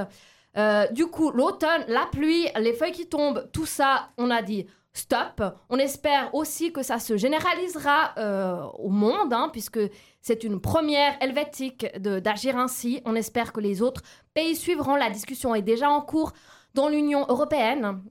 Euh, 0.57 0.87
du 0.87 1.07
coup, 1.07 1.31
l'automne, 1.31 1.85
la 1.87 2.05
pluie, 2.11 2.47
les 2.57 2.73
feuilles 2.73 2.91
qui 2.91 3.07
tombent, 3.07 3.49
tout 3.53 3.65
ça, 3.65 4.09
on 4.17 4.29
a 4.29 4.41
dit 4.41 4.65
stop. 4.93 5.43
On 5.69 5.77
espère 5.77 6.33
aussi 6.33 6.71
que 6.71 6.83
ça 6.83 6.99
se 6.99 7.17
généralisera 7.17 8.13
euh, 8.17 8.63
au 8.77 8.89
monde, 8.89 9.33
hein, 9.33 9.49
puisque 9.51 9.79
c'est 10.21 10.43
une 10.43 10.59
première 10.59 11.15
helvétique 11.21 11.87
d'agir 11.97 12.57
ainsi. 12.57 13.01
On 13.05 13.15
espère 13.15 13.53
que 13.53 13.59
les 13.59 13.81
autres 13.81 14.01
pays 14.33 14.55
suivront. 14.55 14.95
La 14.95 15.09
discussion 15.09 15.55
est 15.55 15.61
déjà 15.61 15.89
en 15.89 16.01
cours 16.01 16.33
dans 16.73 16.89
l'Union 16.89 17.25
européenne. 17.29 18.01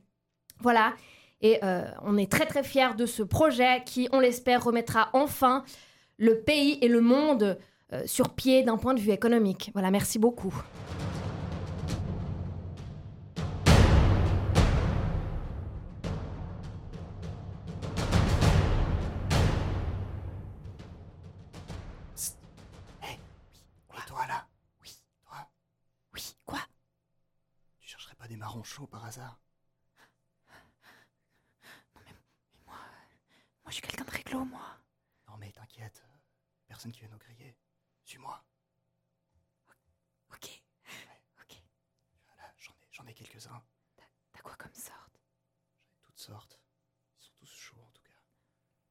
Voilà. 0.61 0.95
Et 1.41 1.59
euh, 1.63 1.85
on 2.03 2.17
est 2.17 2.31
très 2.31 2.47
très 2.47 2.65
fiers 2.65 2.95
de 2.97 3.07
ce 3.07 3.23
projet 3.23 3.83
qui, 3.85 4.09
on 4.13 4.21
l'espère, 4.21 4.65
remettra 4.65 5.09
enfin 5.13 5.65
le 6.17 6.41
pays 6.41 6.79
et 6.83 6.89
le 6.89 7.01
monde 7.01 7.59
euh, 7.93 8.03
sur 8.07 8.35
pied 8.35 8.65
d'un 8.65 8.77
point 8.77 8.95
de 8.95 9.01
vue 9.01 9.13
économique. 9.13 9.71
Voilà, 9.73 9.91
merci 9.91 10.19
beaucoup. 10.19 10.55
Pas 28.87 28.87
des 28.87 28.87
marrons 28.87 28.87
chauds 28.87 28.87
par 28.87 29.05
hasard 29.05 29.41
Moi, 32.67 33.71
je 33.71 33.73
suis 33.73 33.83
quelqu'un 33.83 34.05
de 34.05 34.11
réglo, 34.11 34.45
moi. 34.45 34.79
Non 35.29 35.37
mais 35.37 35.53
t'inquiète, 35.53 36.03
personne 36.67 36.91
qui 36.93 37.01
vient 37.01 37.09
nous 37.11 37.19
griller. 37.19 37.55
Suis-moi. 38.05 38.43
Ok. 40.33 40.63
Ok. 41.43 41.63
Voilà, 42.27 42.51
j'en 42.57 42.73
ai, 42.73 42.89
j'en 42.91 43.07
ai 43.07 43.15
quelques-uns. 43.15 43.63
T'as 44.33 44.41
quoi 44.41 44.55
comme 44.57 44.73
sorte? 44.75 45.21
Toutes 46.03 46.19
sortes. 46.19 46.59
Ils 47.19 47.25
sont 47.25 47.33
tous 47.39 47.47
chauds 47.53 47.83
en 47.83 47.91
tout 47.91 48.03
cas. 48.03 48.19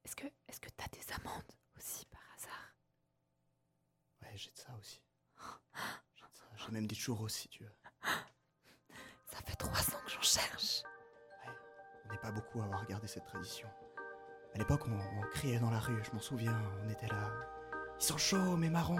Est-ce 0.04 0.16
que 0.16 0.28
est-ce 0.48 0.60
que 0.60 0.70
t'as 0.70 0.88
des 0.90 1.12
amandes 1.14 1.52
aussi 1.76 2.06
par 2.06 2.22
hasard? 2.36 2.76
Ouais, 4.22 4.38
j'ai 4.38 4.52
de 4.52 4.58
ça 4.58 4.76
aussi. 4.76 5.02
J'ai 6.16 6.24
de 6.26 6.36
ça. 6.36 6.46
J'ai 6.56 6.72
même 6.72 6.88
des 6.88 6.96
churros 6.96 7.30
si 7.30 7.50
tu 7.50 7.64
veux. 7.64 7.76
Cherche. 10.28 10.84
On 12.06 12.12
n'est 12.12 12.18
pas 12.20 12.32
beaucoup 12.32 12.62
à 12.62 12.66
avoir 12.66 12.86
gardé 12.86 13.08
cette 13.08 13.24
tradition. 13.26 13.68
À 14.54 14.58
l'époque, 14.58 14.82
on, 14.88 14.92
on 14.92 15.22
criait 15.32 15.60
dans 15.60 15.70
la 15.70 15.80
rue, 15.80 16.04
je 16.04 16.12
m'en 16.12 16.20
souviens, 16.20 16.54
on 16.86 16.90
était 16.90 17.08
là. 17.08 17.30
Ils 18.00 18.04
sont 18.04 18.18
chauds, 18.18 18.58
mes 18.58 18.70
marrons 18.70 18.98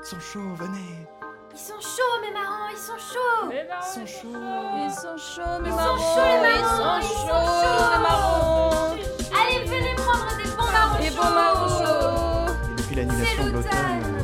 Ils 0.00 0.06
sont 0.06 0.18
chauds, 0.20 0.54
venez 0.54 1.06
Ils 1.52 1.58
sont 1.58 1.80
chauds, 1.80 2.20
mes 2.22 2.32
marrons, 2.32 2.68
ils 2.70 2.78
sont 2.78 2.98
chauds 2.98 3.50
Ils 3.52 3.84
sont 3.84 4.06
chauds 4.06 4.28
Ils 4.76 4.90
sont 4.90 5.16
chauds, 5.18 5.60
mes 5.60 5.68
Ils 5.68 5.72
sont 5.72 5.76
marrons. 5.76 5.98
chauds, 5.98 6.42
les 6.42 6.62
marrons, 6.62 6.98
Ils 6.98 7.04
sont 7.04 7.28
chauds, 7.28 7.90
les 7.92 8.02
marrons. 8.02 8.96
Allez, 9.38 9.64
venez 9.66 9.94
prendre 9.96 10.36
des 10.36 10.50
bons 10.50 10.72
marrons 10.72 10.98
Les 11.02 11.10
bons 11.10 11.30
marrons 11.30 11.68
chauds. 11.68 12.52
Et 12.72 12.74
depuis 12.76 12.94
l'annulation 12.96 13.42
C'est 13.42 13.50
de 13.50 13.54
l'automne, 13.54 14.00
l'automne. 14.00 14.14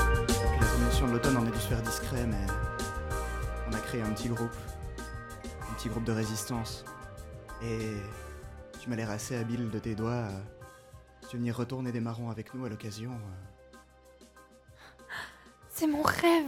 euh, 0.00 0.26
depuis 0.26 0.60
l'annulation 0.70 1.06
de 1.08 1.12
l'automne, 1.12 1.36
on 1.38 1.46
a 1.46 1.50
dû 1.50 1.58
se 1.60 1.66
faire 1.68 1.82
discret, 1.82 2.24
mais 2.24 2.46
on 3.68 3.72
a 3.72 3.78
créé 3.80 4.02
un 4.02 4.12
petit 4.12 4.28
groupe, 4.28 4.54
groupe 5.88 6.04
de 6.04 6.12
résistance. 6.12 6.84
Et 7.62 7.96
tu 8.80 8.88
m'as 8.90 8.96
l'air 8.96 9.10
assez 9.10 9.36
habile 9.36 9.70
de 9.70 9.78
tes 9.78 9.94
doigts. 9.94 10.10
euh, 10.10 10.40
tu 11.22 11.36
veux 11.36 11.38
venir 11.38 11.56
retourner 11.56 11.90
des 11.92 12.00
marrons 12.00 12.30
avec 12.30 12.54
nous 12.54 12.64
à 12.64 12.68
l'occasion. 12.68 13.12
euh, 13.12 13.76
C'est 15.68 15.86
mon 15.86 16.02
rêve. 16.02 16.46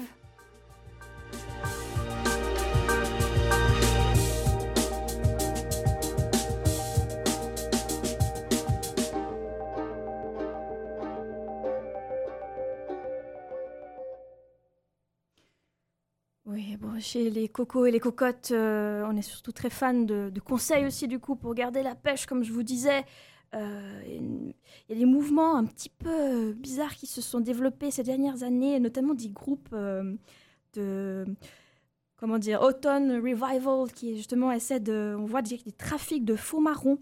Chez 16.98 17.30
les 17.30 17.48
cocos 17.48 17.86
et 17.86 17.90
les 17.90 18.00
cocottes, 18.00 18.50
euh, 18.52 19.04
on 19.06 19.16
est 19.16 19.22
surtout 19.22 19.52
très 19.52 19.70
fan 19.70 20.06
de, 20.06 20.32
conseils 20.40 20.86
aussi, 20.86 21.08
du 21.08 21.18
coup, 21.18 21.36
pour 21.36 21.54
garder 21.54 21.82
la 21.82 21.94
pêche, 21.94 22.26
comme 22.26 22.44
je 22.44 22.52
vous 22.52 22.62
disais. 22.62 23.04
Euh, 23.54 24.02
Il 24.06 24.54
y 24.90 24.92
a 24.92 24.98
des 24.98 25.06
mouvements 25.06 25.56
un 25.56 25.64
petit 25.64 25.88
peu 25.88 26.52
bizarres 26.52 26.94
qui 26.94 27.06
se 27.06 27.20
sont 27.20 27.40
développés 27.40 27.90
ces 27.90 28.02
dernières 28.02 28.42
années, 28.42 28.78
notamment 28.80 29.14
des 29.14 29.30
groupes 29.30 29.70
euh, 29.72 30.14
de. 30.74 31.24
Comment 32.16 32.38
dire 32.38 32.62
Autumn 32.62 33.12
Revival, 33.12 33.92
qui 33.94 34.16
justement 34.16 34.50
essaie 34.52 34.80
de. 34.80 35.16
On 35.18 35.24
voit 35.24 35.42
des, 35.42 35.56
des 35.58 35.72
trafics 35.72 36.24
de 36.24 36.36
faux 36.36 36.60
marrons 36.60 36.98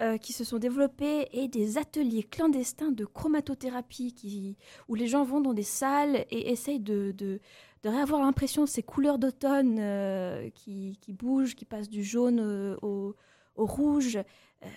euh, 0.00 0.16
qui 0.16 0.32
se 0.32 0.42
sont 0.42 0.58
développés 0.58 1.28
et 1.32 1.46
des 1.46 1.78
ateliers 1.78 2.24
clandestins 2.24 2.90
de 2.90 3.04
chromatothérapie 3.04 4.12
qui, 4.14 4.56
où 4.88 4.94
les 4.96 5.06
gens 5.06 5.22
vont 5.22 5.40
dans 5.40 5.52
des 5.52 5.62
salles 5.62 6.24
et 6.30 6.50
essayent 6.50 6.80
de 6.80 7.40
de 7.82 7.88
réavoir 7.88 8.20
l'impression 8.22 8.64
de 8.64 8.68
ces 8.68 8.82
couleurs 8.82 9.18
d'automne 9.18 9.78
euh, 9.80 10.50
qui, 10.50 10.98
qui 11.00 11.12
bougent, 11.12 11.54
qui 11.54 11.64
passent 11.64 11.88
du 11.90 12.04
jaune 12.04 12.40
euh, 12.40 12.76
au, 12.82 13.14
au 13.56 13.66
rouge. 13.66 14.16
Euh, 14.16 14.68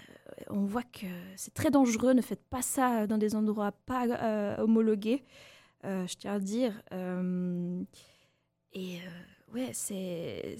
on 0.50 0.66
voit 0.66 0.84
que 0.84 1.06
c'est 1.36 1.54
très 1.54 1.70
dangereux, 1.70 2.14
ne 2.14 2.22
faites 2.22 2.44
pas 2.50 2.62
ça 2.62 3.06
dans 3.08 3.18
des 3.18 3.36
endroits 3.36 3.72
pas 3.86 4.08
euh, 4.08 4.58
homologués, 4.58 5.24
euh, 5.86 6.08
je 6.08 6.16
tiens 6.16 6.34
à 6.34 6.40
dire. 6.40 6.82
Euh, 6.94 7.84
et 8.74 8.98
euh, 8.98 9.54
ouais, 9.54 9.70
c'est 9.74 10.58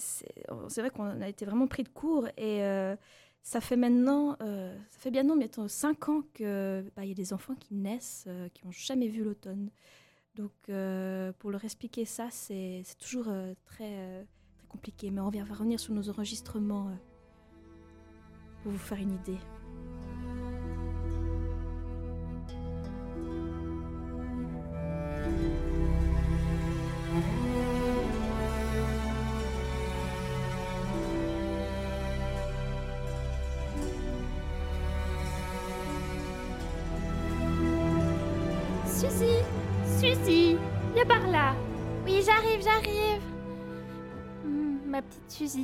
vrai 0.78 0.90
qu'on 0.92 1.22
a 1.22 1.28
été 1.28 1.46
vraiment 1.46 1.68
pris 1.68 1.84
de 1.84 1.90
court 1.90 2.28
et 2.38 2.64
euh, 2.64 2.96
ça 3.42 3.62
fait 3.62 3.76
maintenant, 3.76 4.38
euh, 4.42 4.76
ça 4.90 5.00
fait 5.00 5.12
bien 5.12 5.24
non, 5.24 5.36
bientôt 5.36 5.68
5 5.68 6.10
ans 6.10 6.24
que 6.34 6.84
bah, 6.96 7.06
y 7.06 7.12
a 7.12 7.14
des 7.16 7.34
enfants 7.34 7.56
qui 7.56 7.76
naissent, 7.76 8.26
euh, 8.28 8.50
qui 8.54 8.66
n'ont 8.66 8.72
jamais 8.72 9.08
vu 9.08 9.24
l'automne. 9.24 9.70
Donc, 10.36 10.52
euh, 10.70 11.32
pour 11.40 11.50
leur 11.52 11.64
expliquer 11.64 12.06
ça, 12.06 12.28
c'est 12.30 12.84
toujours 13.00 13.28
euh, 13.30 13.54
très, 13.66 13.94
euh, 13.98 14.24
très 14.58 14.68
compliqué. 14.68 15.10
Mais 15.10 15.22
on 15.22 15.30
va 15.30 15.44
revenir 15.44 15.80
sur 15.80 15.94
nos 15.94 16.10
enregistrements 16.10 16.92
pour 18.62 18.72
vous 18.72 18.78
faire 18.78 19.00
une 19.00 19.14
idée. 19.14 19.38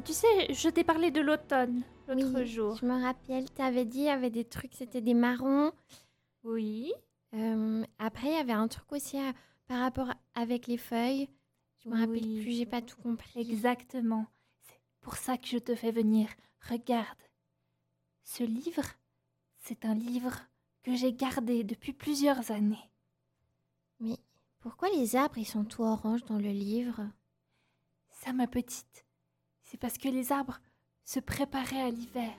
Tu 0.01 0.13
sais, 0.13 0.53
je 0.53 0.69
t'ai 0.69 0.83
parlé 0.83 1.11
de 1.11 1.19
l'automne 1.21 1.83
l'autre 2.07 2.39
Oui, 2.41 2.47
jour. 2.47 2.75
Je 2.77 2.85
me 2.85 3.01
rappelle, 3.01 3.49
t'avais 3.51 3.85
dit, 3.85 3.99
il 3.99 4.03
y 4.05 4.09
avait 4.09 4.29
des 4.29 4.45
trucs, 4.45 4.73
c'était 4.73 5.01
des 5.01 5.13
marrons. 5.13 5.71
Oui. 6.43 6.91
Euh, 7.33 7.83
après, 7.99 8.27
il 8.27 8.33
y 8.33 8.39
avait 8.39 8.51
un 8.53 8.67
truc 8.67 8.91
aussi 8.91 9.17
à- 9.17 9.33
par 9.67 9.79
rapport 9.79 10.11
avec 10.35 10.67
les 10.67 10.77
feuilles. 10.77 11.29
Je 11.79 11.89
me 11.89 11.95
rappelle 11.95 12.23
Oui. 12.25 12.41
plus, 12.41 12.51
j'ai 12.51 12.65
pas 12.65 12.81
tout 12.81 12.97
compris. 13.01 13.39
Exactement. 13.39 14.25
C'est 14.61 14.79
pour 15.01 15.15
ça 15.15 15.37
que 15.37 15.47
je 15.47 15.57
te 15.57 15.73
fais 15.75 15.91
venir. 15.91 16.27
Regarde. 16.69 17.17
Ce 18.23 18.43
livre, 18.43 18.83
c'est 19.59 19.85
un 19.85 19.95
livre 19.95 20.37
que 20.83 20.95
j'ai 20.95 21.13
gardé 21.13 21.63
depuis 21.63 21.93
plusieurs 21.93 22.51
années. 22.51 22.89
Mais 23.99 24.17
pourquoi 24.59 24.89
les 24.89 25.15
arbres, 25.15 25.37
ils 25.37 25.45
sont 25.45 25.63
tout 25.65 25.83
orange 25.83 26.23
dans 26.25 26.37
le 26.39 26.49
livre? 26.51 27.07
Ça, 28.11 28.33
ma 28.33 28.47
petite, 28.47 29.05
c'est 29.71 29.79
parce 29.79 29.97
que 29.97 30.09
les 30.09 30.33
arbres 30.33 30.59
se 31.05 31.21
préparaient 31.21 31.81
à 31.81 31.89
l'hiver. 31.89 32.33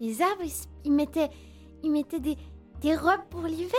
Les 0.00 0.20
arbres, 0.20 0.42
ils, 0.84 0.90
mettaient, 0.92 1.30
ils 1.84 1.92
mettaient 1.92 2.18
des, 2.18 2.36
des 2.80 2.96
robes 2.96 3.24
pour 3.30 3.42
l'hiver. 3.42 3.78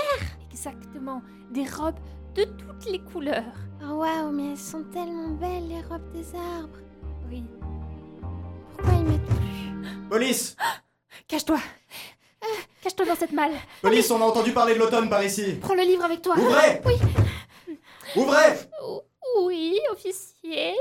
Exactement. 0.50 1.22
Des 1.52 1.66
robes 1.66 2.00
de 2.36 2.46
toutes 2.46 2.86
les 2.90 3.00
couleurs. 3.00 3.54
Oh 3.84 3.96
waouh, 3.96 4.32
mais 4.32 4.52
elles 4.52 4.58
sont 4.58 4.86
tellement 4.86 5.32
belles, 5.32 5.68
les 5.68 5.82
robes 5.82 6.10
des 6.14 6.34
arbres. 6.34 6.80
Oui. 7.30 7.44
Pourquoi 8.72 8.94
ils 8.94 9.04
mettent 9.04 9.26
plus? 9.26 10.10
Police 10.10 10.56
Cache-toi 11.28 11.60
Cache-toi 12.82 13.06
dans 13.06 13.16
cette 13.16 13.34
malle 13.34 13.54
Police, 13.82 14.10
on 14.12 14.22
a 14.22 14.26
entendu 14.26 14.54
parler 14.54 14.76
de 14.76 14.80
l'automne 14.80 15.10
par 15.10 15.24
ici 15.26 15.58
Prends 15.62 15.76
le 15.76 15.84
livre 15.84 16.06
avec 16.06 16.22
toi. 16.22 16.36
Ouvrez 16.38 16.82
Oui. 16.86 16.96
Ouvrez 18.16 18.54
Oui, 19.42 19.78
officier. 19.92 20.74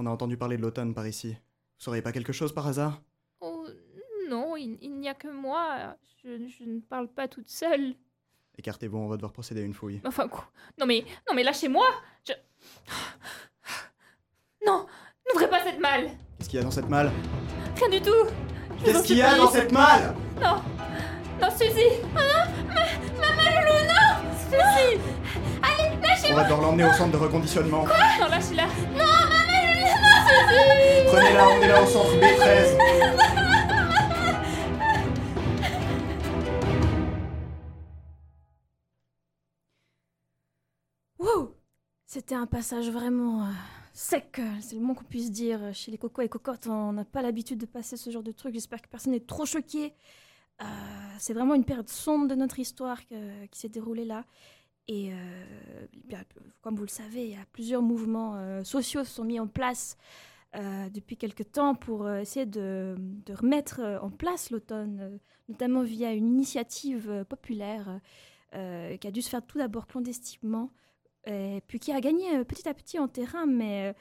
On 0.00 0.06
a 0.06 0.10
entendu 0.10 0.36
parler 0.36 0.56
de 0.56 0.62
l'automne 0.62 0.94
par 0.94 1.08
ici. 1.08 1.30
Vous 1.32 1.82
sauriez 1.84 2.02
pas 2.02 2.12
quelque 2.12 2.32
chose 2.32 2.52
par 2.54 2.68
hasard? 2.68 3.02
Oh, 3.40 3.66
non, 4.30 4.56
il, 4.56 4.78
il 4.80 4.96
n'y 4.96 5.08
a 5.08 5.14
que 5.14 5.26
moi. 5.26 5.96
Je, 6.22 6.46
je 6.46 6.62
ne 6.62 6.78
parle 6.78 7.08
pas 7.08 7.26
toute 7.26 7.48
seule. 7.48 7.96
Écartez-vous, 8.56 8.96
on 8.96 9.08
va 9.08 9.16
devoir 9.16 9.32
procéder 9.32 9.62
à 9.62 9.64
une 9.64 9.74
fouille. 9.74 10.00
Enfin, 10.04 10.28
quoi? 10.28 10.46
Non 10.78 10.86
mais, 10.86 11.04
non 11.28 11.34
mais 11.34 11.42
lâchez-moi! 11.42 11.84
Je... 12.28 12.32
Non 14.64 14.86
N'ouvrez 15.28 15.50
pas 15.50 15.64
cette 15.64 15.80
malle! 15.80 16.10
Qu'est-ce 16.38 16.48
qu'il 16.48 16.58
y 16.58 16.60
a 16.60 16.64
dans 16.64 16.70
cette 16.70 16.88
malle? 16.88 17.10
Rien 17.76 17.88
du 17.88 18.00
tout! 18.00 18.26
Qu'est-ce 18.84 19.02
qu'il 19.02 19.16
y 19.16 19.22
a 19.22 19.36
dans 19.36 19.50
cette 19.50 19.72
malle? 19.72 20.14
Non 20.40 20.62
Non, 21.40 21.50
Suzy! 21.50 21.88
Ah 22.16 22.20
non 22.20 22.68
Ma, 22.68 23.26
ma 23.26 23.32
Malou, 23.34 23.84
non! 23.84 24.30
Suzy! 24.48 25.00
Allez, 25.60 25.96
On 25.96 26.00
lâchez-moi 26.02 26.42
va 26.42 26.44
devoir 26.44 26.60
l'emmener 26.60 26.84
au 26.84 26.92
centre 26.92 27.10
de 27.10 27.16
reconditionnement. 27.16 27.84
Non, 27.84 28.28
lâchez-la 28.28 28.68
Prenez-la, 31.06 31.48
emmenez-la 31.48 31.82
au 31.82 31.86
centre 31.86 32.14
B13. 32.16 32.78
Wow 41.18 41.56
C'était 42.06 42.34
un 42.34 42.46
passage 42.46 42.90
vraiment 42.90 43.42
euh, 43.44 43.50
sec, 43.92 44.38
euh, 44.38 44.42
c'est 44.60 44.76
le 44.76 44.82
moins 44.82 44.94
qu'on 44.94 45.04
puisse 45.04 45.30
dire. 45.30 45.74
Chez 45.74 45.90
les 45.90 45.98
cocos 45.98 46.22
et 46.22 46.28
cocottes, 46.28 46.66
on 46.66 46.92
n'a 46.92 47.04
pas 47.04 47.22
l'habitude 47.22 47.58
de 47.58 47.66
passer 47.66 47.96
ce 47.96 48.10
genre 48.10 48.22
de 48.22 48.32
truc. 48.32 48.54
J'espère 48.54 48.82
que 48.82 48.88
personne 48.88 49.12
n'est 49.12 49.20
trop 49.20 49.46
choqué. 49.46 49.94
Euh, 50.60 50.64
c'est 51.18 51.34
vraiment 51.34 51.54
une 51.54 51.64
période 51.64 51.88
sombre 51.88 52.28
de 52.28 52.34
notre 52.34 52.58
histoire 52.58 53.00
qui 53.06 53.58
s'est 53.58 53.68
déroulée 53.68 54.04
là. 54.04 54.24
Et 54.88 55.12
euh, 55.12 55.44
comme 56.60 56.76
vous 56.76 56.82
le 56.82 56.88
savez, 56.88 57.36
plusieurs 57.52 57.82
mouvements 57.82 58.34
euh, 58.36 58.64
sociaux 58.64 59.04
sont 59.04 59.24
mis 59.24 59.40
en 59.40 59.46
place 59.46 59.96
euh, 60.54 60.88
depuis 60.90 61.16
quelque 61.16 61.42
temps 61.42 61.74
pour 61.74 62.06
euh, 62.06 62.20
essayer 62.20 62.46
de, 62.46 62.96
remettre 63.32 63.80
en 64.02 64.10
place 64.10 64.50
l'automne, 64.50 65.18
notamment 65.48 65.82
via 65.82 66.12
une 66.12 66.28
initiative 66.28 67.24
populaire 67.28 68.00
qui 68.52 69.06
a 69.06 69.10
dû 69.10 69.20
se 69.20 69.28
faire 69.28 69.44
tout 69.44 69.58
d'abord 69.58 69.86
clandestinement, 69.86 70.70
puis 71.66 71.78
qui 71.78 71.92
a 71.92 72.00
gagné 72.00 72.42
petit 72.46 72.66
à 72.66 72.72
petit 72.72 72.98
en 72.98 73.06
terrain, 73.06 73.44
mais 73.44 73.94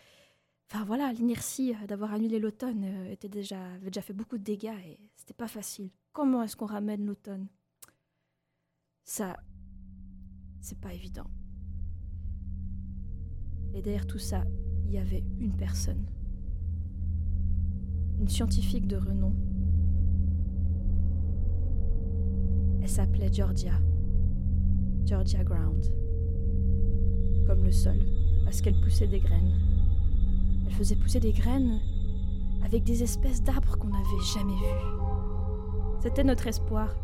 enfin 0.72 0.86
voilà, 0.86 1.12
l'inertie 1.12 1.74
d'avoir 1.86 2.14
annulé 2.14 2.40
l'automne 2.40 2.86
avait 2.86 3.18
déjà 3.18 4.02
fait 4.02 4.14
beaucoup 4.14 4.38
de 4.38 4.44
dégâts 4.44 4.80
et 4.86 5.00
c'était 5.18 5.34
pas 5.34 5.50
facile. 5.50 5.90
Comment 6.14 6.44
est-ce 6.44 6.56
qu'on 6.56 6.66
ramène 6.66 7.06
l'automne? 7.06 7.48
Ça, 9.04 9.36
c'est 10.62 10.80
pas 10.80 10.94
évident. 10.94 11.28
Et 13.74 13.82
derrière 13.82 14.08
tout 14.08 14.20
ça, 14.20 14.44
il 14.86 14.94
y 14.94 14.98
avait 14.98 15.24
une 15.40 15.56
personne. 15.56 16.06
Une 18.20 18.28
scientifique 18.28 18.88
de 18.88 18.98
renom. 18.98 19.34
Elle 22.82 22.90
s'appelait 22.90 23.32
Georgia. 23.32 23.74
Georgia 25.06 25.44
Ground. 25.44 25.86
Comme 27.46 27.64
le 27.64 27.72
sol, 27.72 27.98
parce 28.44 28.62
qu'elle 28.62 28.80
poussait 28.82 29.08
des 29.08 29.20
graines. 29.20 29.54
Elle 30.66 30.74
faisait 30.74 30.96
pousser 30.96 31.20
des 31.20 31.34
graines 31.34 31.80
avec 32.64 32.84
des 32.84 33.04
espèces 33.04 33.44
d'arbres 33.44 33.78
qu'on 33.78 33.90
n'avait 33.90 34.24
jamais 34.34 34.54
vues. 34.54 36.02
C'était 36.02 36.24
notre 36.24 36.48
espoir. 36.48 36.96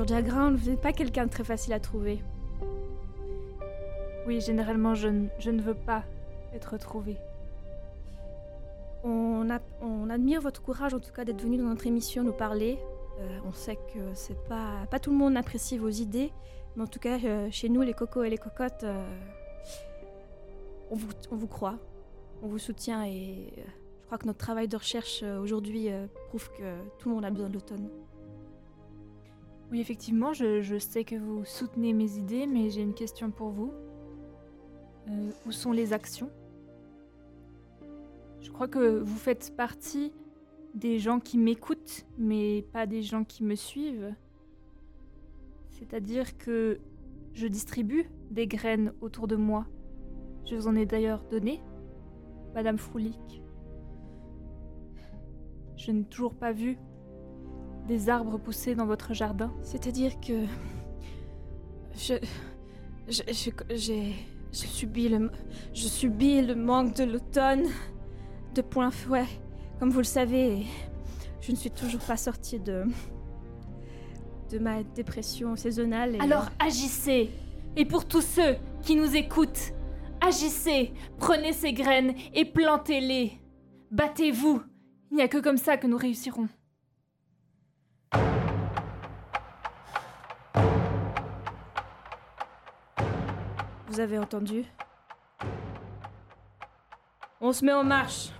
Georgia 0.00 0.22
Ground, 0.22 0.56
vous 0.56 0.70
n'êtes 0.70 0.80
pas 0.80 0.94
quelqu'un 0.94 1.26
de 1.26 1.30
très 1.30 1.44
facile 1.44 1.74
à 1.74 1.78
trouver. 1.78 2.22
Oui, 4.26 4.40
généralement, 4.40 4.94
je, 4.94 5.08
ne- 5.08 5.60
veux 5.60 5.74
pas 5.74 6.04
être 6.54 6.72
retrouvée. 6.72 7.18
On, 9.04 9.46
admire 10.08 10.40
votre 10.40 10.62
courage, 10.62 10.94
en 10.94 11.00
tout 11.00 11.12
cas, 11.12 11.26
d'être 11.26 11.42
venu 11.42 11.58
dans 11.58 11.64
notre 11.64 11.86
émission 11.86 12.24
nous 12.24 12.32
parler. 12.32 12.78
Euh, 13.20 13.40
on 13.44 13.52
sait 13.52 13.76
que 13.76 13.98
c'est 14.14 14.42
pas 14.48 14.86
pas 14.90 14.98
tout 14.98 15.10
le 15.10 15.18
monde 15.18 15.36
apprécie 15.36 15.76
vos 15.76 15.90
idées, 15.90 16.32
mais 16.76 16.82
en 16.84 16.86
tout 16.86 16.98
cas, 16.98 17.18
euh, 17.22 17.48
chez 17.50 17.68
nous, 17.68 17.82
les 17.82 17.92
cocos 17.92 18.22
et 18.24 18.30
les 18.30 18.38
cocottes, 18.38 18.84
euh, 18.84 19.06
on, 20.90 20.96
vous, 20.96 21.10
on 21.30 21.36
vous 21.36 21.46
croit, 21.46 21.78
on 22.42 22.48
vous 22.48 22.58
soutient 22.58 23.04
et 23.04 23.52
je 24.00 24.06
crois 24.06 24.16
que 24.16 24.26
notre 24.26 24.38
travail 24.38 24.66
de 24.66 24.78
recherche 24.78 25.22
aujourd'hui 25.22 25.90
prouve 26.28 26.48
que 26.52 26.78
tout 26.98 27.10
le 27.10 27.16
monde 27.16 27.24
a 27.26 27.30
besoin 27.30 27.50
de 27.50 27.54
l'automne. 27.54 27.90
Oui, 29.70 29.80
effectivement, 29.80 30.32
je, 30.32 30.78
sais 30.78 31.04
que 31.04 31.14
vous 31.14 31.44
soutenez 31.44 31.92
mes 31.92 32.18
idées, 32.18 32.46
mais 32.46 32.70
j'ai 32.70 32.82
une 32.82 32.94
question 32.94 33.30
pour 33.30 33.50
vous. 33.50 33.72
Euh, 35.08 35.30
où 35.46 35.52
sont 35.52 35.70
les 35.70 35.92
actions? 35.92 36.28
Je 38.40 38.50
crois 38.50 38.66
que 38.66 38.98
vous 38.98 39.16
faites 39.16 39.54
partie 39.56 40.12
des 40.74 40.98
gens 40.98 41.20
qui 41.20 41.38
m'écoutent, 41.38 42.04
mais 42.18 42.62
pas 42.72 42.86
des 42.86 43.02
gens 43.02 43.22
qui 43.22 43.44
me 43.44 43.54
suivent. 43.54 44.12
C'est-à-dire 45.68 46.36
que 46.36 46.80
je 47.34 47.46
distribue 47.46 48.10
des 48.30 48.48
graines 48.48 48.92
autour 49.00 49.28
de 49.28 49.36
moi. 49.36 49.66
Je 50.46 50.56
vous 50.56 50.66
en 50.66 50.74
ai 50.74 50.84
d'ailleurs 50.84 51.22
donné, 51.30 51.60
Madame 52.54 52.76
Froulic. 52.76 53.40
Je 55.76 55.92
n'ai 55.92 56.04
toujours 56.04 56.34
pas 56.34 56.52
vu 56.52 56.76
des 57.90 58.08
arbres 58.08 58.38
pousser 58.38 58.76
dans 58.76 58.86
votre 58.86 59.12
jardin? 59.14 59.52
C'est-à-dire 59.62 60.12
que 60.20 60.44
je 61.96 62.14
je 63.08 63.22
je 63.28 63.50
j'ai 63.74 64.14
je 64.52 64.66
subis 64.78 65.08
le 65.08 65.30
je 65.74 65.88
subis 65.88 66.40
le 66.40 66.54
manque 66.54 66.94
de 66.94 67.04
l'automne 67.04 67.66
de 68.54 68.62
plein 68.62 68.92
fouet. 68.92 69.26
Comme 69.78 69.90
vous 69.90 69.98
le 69.98 70.12
savez, 70.20 70.66
je 71.40 71.50
ne 71.50 71.56
suis 71.56 71.70
toujours 71.70 72.00
pas 72.00 72.16
sortie 72.16 72.60
de 72.60 72.84
de 74.50 74.58
ma 74.58 74.84
dépression 74.84 75.56
saisonale. 75.56 76.14
Et 76.14 76.20
Alors 76.20 76.48
agissez 76.60 77.30
Et 77.76 77.84
pour 77.84 78.04
tous 78.04 78.22
ceux 78.36 78.54
qui 78.82 78.94
nous 78.94 79.16
écoutent, 79.16 79.72
agissez 80.20 80.92
Prenez 81.18 81.52
ces 81.52 81.72
graines 81.72 82.14
et 82.34 82.44
plantez-les 82.44 83.32
Battez-vous 83.90 84.62
Il 85.10 85.16
n'y 85.16 85.22
a 85.22 85.28
que 85.28 85.38
comme 85.38 85.58
ça 85.58 85.76
que 85.76 85.88
nous 85.88 85.96
réussirons. 85.96 86.48
Vous 94.00 94.04
avez 94.04 94.18
entendu? 94.18 94.64
On 97.42 97.52
se 97.52 97.62
met 97.64 97.72
en 97.74 97.84
marche. 97.84 98.30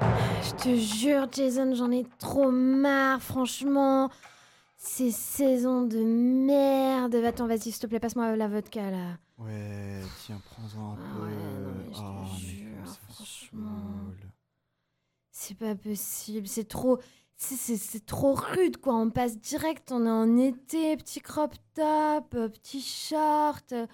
Je 0.00 0.64
te 0.64 0.74
jure, 0.74 1.28
Jason, 1.30 1.72
j'en 1.74 1.90
ai 1.92 2.04
trop 2.18 2.50
marre, 2.50 3.22
franchement. 3.22 4.10
Ces 4.76 5.10
saisons 5.12 5.82
de 5.82 5.98
merde. 6.02 7.14
Attends, 7.14 7.46
vas-y, 7.46 7.60
s'il 7.70 7.78
te 7.78 7.86
plaît, 7.86 8.00
passe-moi 8.00 8.34
la 8.34 8.48
vodka 8.48 8.90
là. 8.90 9.18
Ouais, 9.38 10.00
tiens, 10.26 10.40
prends-en 10.44 10.92
un 10.92 10.96
Ah 10.98 11.14
peu. 11.14 11.22
ouais, 11.26 11.30
non, 11.30 11.72
mais 11.78 11.94
je 11.94 11.98
te 12.00 12.02
mais 12.02 12.38
jure, 12.38 12.98
franchement. 13.08 13.70
C'est 15.30 15.56
pas 15.56 15.74
possible, 15.76 16.46
c'est 16.48 16.68
trop. 16.68 16.98
C'est- 17.42 18.06
trop 18.06 18.34
rude 18.34 18.76
quoi, 18.78 18.94
on 18.96 19.10
passe 19.10 19.38
direct, 19.38 19.90
on 19.92 20.06
est 20.06 20.10
en 20.10 20.36
été, 20.36 20.96
petit 20.96 21.20
crop 21.20 21.54
top, 21.74 22.34
euh, 22.34 22.48
petit 22.48 22.80
short, 22.80 23.72
euh, 23.72 23.86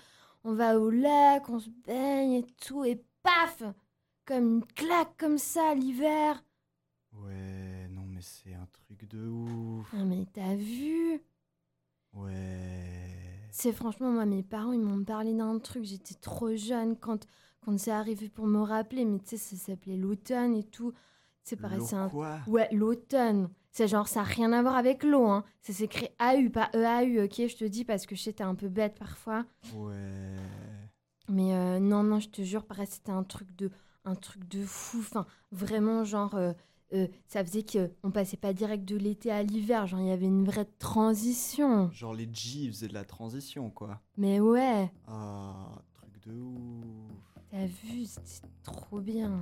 on 0.45 0.55
va 0.55 0.79
au 0.79 0.91
lac, 0.91 1.49
on 1.49 1.59
se 1.61 1.71
baigne 1.87 2.33
et 2.33 2.47
tout, 2.67 2.85
et 2.85 3.03
paf 3.23 3.63
Comme 4.25 4.57
une 4.57 4.65
claque 4.65 5.17
comme 5.17 5.39
ça 5.39 5.75
l'hiver. 5.75 6.43
Ouais, 7.13 7.89
non, 7.91 8.03
mais 8.07 8.21
c'est 8.21 8.55
un 8.55 8.67
truc 8.67 9.09
de 9.09 9.27
ouf. 9.29 9.89
Ah 9.93 10.05
mais 10.05 10.27
t'as 10.33 10.55
vu? 10.55 11.21
Ouais. 12.15 13.49
C'est 13.51 13.73
franchement, 13.73 14.11
moi 14.11 14.27
mes 14.27 14.43
parents 14.43 14.73
ils 14.73 14.81
m'ont 14.81 15.05
parlé 15.05 15.33
d'un 15.33 15.59
truc, 15.59 15.85
j'étais 15.85 16.15
trop 16.15 16.55
jeune 16.57 16.97
quand, 16.97 17.27
quand 17.65 17.79
c'est 17.79 17.91
arrivé 17.91 18.29
pour 18.29 18.47
me 18.47 18.61
rappeler, 18.61 19.05
mais 19.05 19.19
tu 19.21 19.31
sais, 19.31 19.37
ça 19.37 19.57
s'appelait 19.57 19.97
l'automne 19.97 20.55
et 20.57 20.65
tout. 20.65 20.93
C'est 21.49 21.55
pareil, 21.57 21.81
c'est 21.87 21.95
un. 21.95 22.09
quoi? 22.09 22.41
Ouais, 22.49 22.69
l'automne. 22.73 23.49
C'est 23.71 23.87
genre, 23.87 24.09
ça 24.09 24.21
n'a 24.21 24.25
rien 24.27 24.53
à 24.53 24.63
voir 24.63 24.75
avec 24.75 25.05
l'eau, 25.05 25.27
hein. 25.27 25.45
Ça 25.63 25.73
s'écrit 25.73 26.09
AU, 26.21 26.51
pas 26.51 26.71
EAU, 26.75 27.25
ok 27.25 27.35
Je 27.49 27.57
te 27.57 27.65
dis 27.65 27.85
parce 27.85 28.05
que 28.07 28.17
je 28.17 28.23
sais, 28.23 28.33
t'es 28.33 28.43
un 28.43 28.55
peu 28.57 28.69
bête 28.69 28.99
parfois. 28.99 29.45
Ouais. 29.75 30.35
Mais 31.29 31.55
euh, 31.55 31.79
non, 31.79 32.03
non, 32.03 32.19
je 32.19 32.29
te 32.31 32.43
jure, 32.43 32.65
pareil, 32.65 32.87
c'était 32.91 33.13
un 33.13 33.23
truc 33.23 33.55
de, 33.55 33.71
un 34.05 34.15
truc 34.17 34.49
de 34.49 34.65
fou. 34.65 34.99
Enfin, 35.01 35.25
vraiment, 35.53 36.03
genre, 36.05 36.35
euh, 36.35 36.53
euh, 36.95 37.07
ça 37.29 37.45
faisait 37.45 37.65
qu'on 37.65 38.11
passait 38.11 38.37
pas 38.37 38.53
direct 38.53 38.85
de 38.85 38.97
l'été 38.97 39.31
à 39.31 39.43
l'hiver. 39.45 39.87
Genre, 39.87 40.01
il 40.01 40.07
y 40.07 40.11
avait 40.13 40.27
une 40.27 40.45
vraie 40.45 40.69
transition. 40.81 41.89
Genre 41.93 42.15
les 42.15 42.29
G 42.33 42.67
faisaient 42.69 42.89
de 42.89 42.95
la 42.95 43.05
transition, 43.05 43.71
quoi. 43.71 44.01
Mais 44.17 44.41
ouais, 44.41 44.91
Ah, 45.07 45.83
truc 45.95 46.27
de 46.27 46.41
ouf. 46.41 47.43
t'as 47.51 47.67
vu, 47.67 48.05
c'était 48.05 48.49
trop 48.65 49.01
bien. 49.01 49.39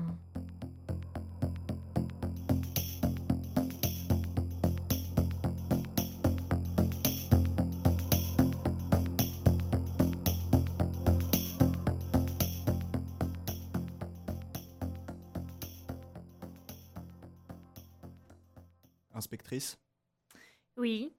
Oui. 20.76 21.12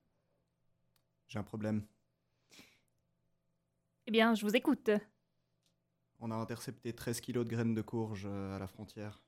j'ai 1.27 1.39
un 1.39 1.43
problème. 1.43 1.83
Eh 4.07 4.11
bien, 4.11 4.35
je 4.35 4.45
vous 4.45 4.55
écoute. 4.55 4.89
On 6.19 6.31
a 6.31 6.35
intercepté 6.35 6.93
13 6.93 7.21
kilos 7.21 7.45
de 7.45 7.49
graines 7.49 7.73
de 7.73 7.81
courge 7.81 8.25
euh, 8.25 8.55
à 8.55 8.59
la 8.59 8.67
frontière. 8.67 9.23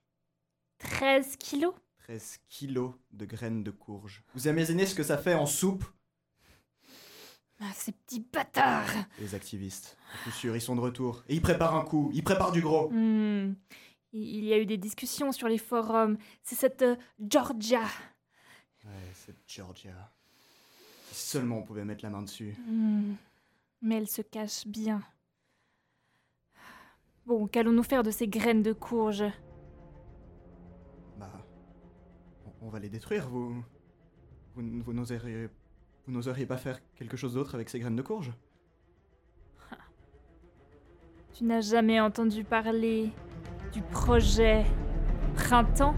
13 0.80 1.38
kilos? 1.38 1.74
13 2.00 2.40
kilos 2.50 2.94
de 3.12 3.26
graines 3.26 3.64
de 3.64 3.72
courge. 3.72 4.24
Vous 4.34 4.48
imaginez 4.48 4.86
ce 4.86 4.96
que 4.96 5.04
ça 5.04 5.18
fait 5.18 5.34
en 5.34 5.46
soupe? 5.46 5.84
Ah, 7.60 7.72
ces 7.74 7.92
petits 7.92 8.20
bâtards 8.32 8.94
Les 9.20 9.34
activistes, 9.34 9.98
à 10.14 10.24
coup 10.24 10.32
sûr, 10.32 10.56
ils 10.56 10.62
sont 10.62 10.76
de 10.76 10.82
retour. 10.82 11.24
Et 11.28 11.36
ils 11.36 11.42
préparent 11.42 11.76
un 11.76 11.84
coup, 11.84 12.12
ils 12.14 12.24
préparent 12.24 12.52
du 12.52 12.62
gros. 12.62 12.90
Hmm. 12.92 13.56
Il 14.14 14.22
il 14.22 14.46
y 14.46 14.54
a 14.54 14.60
eu 14.60 14.66
des 14.66 14.78
discussions 14.78 15.32
sur 15.32 15.48
les 15.48 15.58
forums. 15.58 16.18
C'est 16.44 16.56
cette 16.56 16.84
euh, 16.84 16.96
Georgia. 17.20 17.82
Ouais, 18.88 19.12
cette 19.14 19.38
Georgia. 19.48 20.12
Si 21.12 21.28
seulement 21.30 21.58
on 21.60 21.64
pouvait 21.64 21.86
mettre 21.86 22.04
la 22.04 22.10
main 22.10 22.22
dessus. 22.22 22.56
Hmm. 22.68 23.14
Mais 23.82 23.96
elle 23.98 24.08
se 24.08 24.22
cache 24.22 24.66
bien. 24.68 25.02
Bon, 27.26 27.48
qu'allons-nous 27.48 27.84
faire 27.84 28.04
de 28.04 28.12
ces 28.12 28.28
graines 28.28 28.64
de 28.64 28.72
courge? 28.74 29.24
Bah, 31.18 31.30
on, 32.62 32.70
va 32.70 32.80
les 32.80 32.90
détruire, 32.90 33.28
vous. 33.30 33.64
Vous, 34.56 34.62
n- 34.62 34.82
vous 34.82 34.94
n'oseriez. 34.94 35.50
Vous 36.06 36.14
n'oseriez 36.14 36.46
pas 36.46 36.58
faire 36.58 36.80
quelque 36.96 37.18
chose 37.18 37.34
d'autre 37.34 37.54
avec 37.56 37.70
ces 37.70 37.80
graines 37.80 37.98
de 37.98 38.02
courge? 38.02 38.32
Tu 41.34 41.44
n'as 41.44 41.62
jamais 41.62 42.00
entendu 42.00 42.44
parler 42.46 43.12
du 43.74 43.82
projet 43.82 44.66
Printemps? 45.36 45.94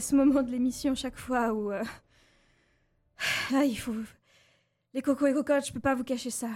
Ce 0.00 0.14
moment 0.14 0.42
de 0.42 0.50
l'émission 0.50 0.94
chaque 0.94 1.16
fois 1.18 1.52
où. 1.52 1.72
euh, 1.72 1.84
il 3.64 3.76
faut. 3.78 3.94
Les 4.94 5.02
cocos 5.02 5.26
et 5.26 5.32
cocottes, 5.32 5.66
je 5.66 5.72
peux 5.72 5.80
pas 5.80 5.94
vous 5.94 6.04
cacher 6.04 6.30
ça. 6.30 6.48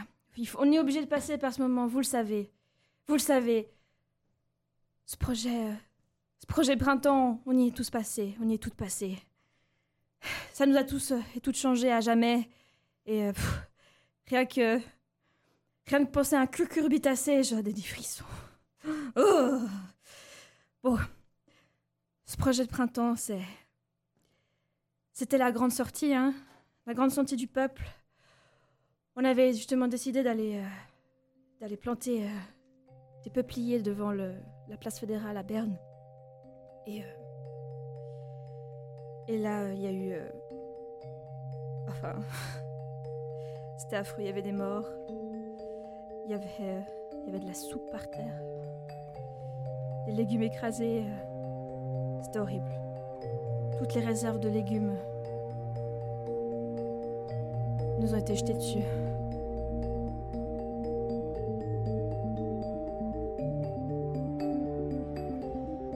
On 0.59 0.71
est 0.73 0.79
obligé 0.79 1.01
de 1.03 1.07
passer 1.07 1.37
par 1.39 1.53
ce 1.53 1.61
moment, 1.61 1.87
vous 1.87 1.99
le 1.99 2.05
savez. 2.05 2.51
Vous 3.07 3.15
le 3.15 3.21
savez. 3.21 3.69
Ce 5.05 5.17
projet. 5.17 5.69
euh, 5.71 5.75
Ce 6.41 6.47
projet 6.47 6.77
printemps, 6.77 7.43
on 7.47 7.57
y 7.59 7.69
est 7.69 7.77
tous 7.77 7.91
passés. 7.91 8.35
On 8.41 8.49
y 8.49 8.55
est 8.55 8.59
toutes 8.63 8.75
passés. 8.75 9.19
Ça 10.53 10.65
nous 10.67 10.77
a 10.77 10.85
tous 10.85 11.13
euh, 11.13 11.21
et 11.37 11.41
toutes 11.41 11.57
changé 11.57 11.91
à 11.93 12.01
jamais. 12.01 12.49
Et. 13.07 13.25
euh, 13.27 13.33
rien 14.29 14.47
que. 14.47 14.81
Rien 15.87 16.05
que 16.07 16.11
penser 16.11 16.37
à 16.37 16.41
un 16.41 16.47
cucurbitacé, 16.47 17.43
j'ai 17.43 17.63
des 17.63 17.75
frissons. 17.83 18.25
Oh 19.17 19.61
Bon. 20.83 20.99
Ce 22.33 22.37
projet 22.38 22.64
de 22.64 22.71
printemps, 22.71 23.14
c'est. 23.14 23.42
C'était 25.12 25.37
la 25.37 25.53
grande 25.53 25.71
sortie, 25.71 26.14
hein 26.14 26.33
La 26.87 26.95
grande 26.95 27.11
sortie 27.11 27.37
du 27.37 27.47
peuple. 27.47 27.85
On 29.16 29.25
avait 29.27 29.53
justement 29.53 29.87
décidé 29.87 30.23
d'aller. 30.23 30.57
euh, 30.57 30.68
d'aller 31.61 31.77
planter 31.77 32.25
euh, 32.25 32.29
des 33.23 33.29
peupliers 33.29 33.83
devant 33.83 34.12
la 34.12 34.77
place 34.81 34.99
fédérale 34.99 35.37
à 35.37 35.42
Berne. 35.42 35.77
Et. 36.87 37.03
euh, 37.03 37.07
et 39.29 39.37
là, 39.37 39.71
il 39.75 39.83
y 39.83 39.87
a 39.87 39.92
eu. 39.92 40.12
euh, 40.14 40.27
enfin. 41.90 42.14
C'était 43.77 43.97
affreux, 43.97 44.23
il 44.23 44.27
y 44.27 44.31
avait 44.31 44.40
des 44.40 44.53
morts. 44.53 44.88
Il 46.25 46.31
y 46.31 46.35
avait 46.35 47.40
de 47.40 47.47
la 47.47 47.53
soupe 47.53 47.90
par 47.90 48.11
terre. 48.11 48.40
Des 50.07 50.12
légumes 50.12 50.45
écrasés. 50.45 51.05
C'était 52.23 52.39
horrible. 52.39 52.71
Toutes 53.79 53.95
les 53.95 54.01
réserves 54.01 54.39
de 54.41 54.49
légumes 54.49 54.95
nous 58.01 58.15
ont 58.15 58.19
été 58.19 58.37
jetées 58.37 58.55
dessus. 58.55 58.83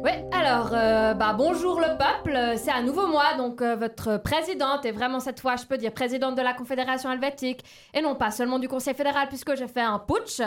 Ouais, 0.02 0.24
alors, 0.30 0.70
euh, 0.72 1.14
bah 1.14 1.34
bonjour 1.36 1.80
le 1.80 1.98
peuple, 1.98 2.56
c'est 2.56 2.70
à 2.70 2.80
nouveau 2.82 3.08
moi, 3.08 3.34
donc 3.36 3.60
euh, 3.60 3.74
votre 3.74 4.18
présidente, 4.18 4.84
et 4.84 4.92
vraiment 4.92 5.18
cette 5.18 5.40
fois, 5.40 5.56
je 5.56 5.64
peux 5.64 5.76
dire 5.76 5.92
présidente 5.92 6.36
de 6.36 6.42
la 6.42 6.54
Confédération 6.54 7.10
helvétique, 7.10 7.64
et 7.92 8.00
non 8.00 8.14
pas 8.14 8.30
seulement 8.30 8.60
du 8.60 8.68
Conseil 8.68 8.94
fédéral, 8.94 9.26
puisque 9.28 9.56
j'ai 9.56 9.66
fait 9.66 9.80
un 9.80 9.98
putsch. 9.98 10.42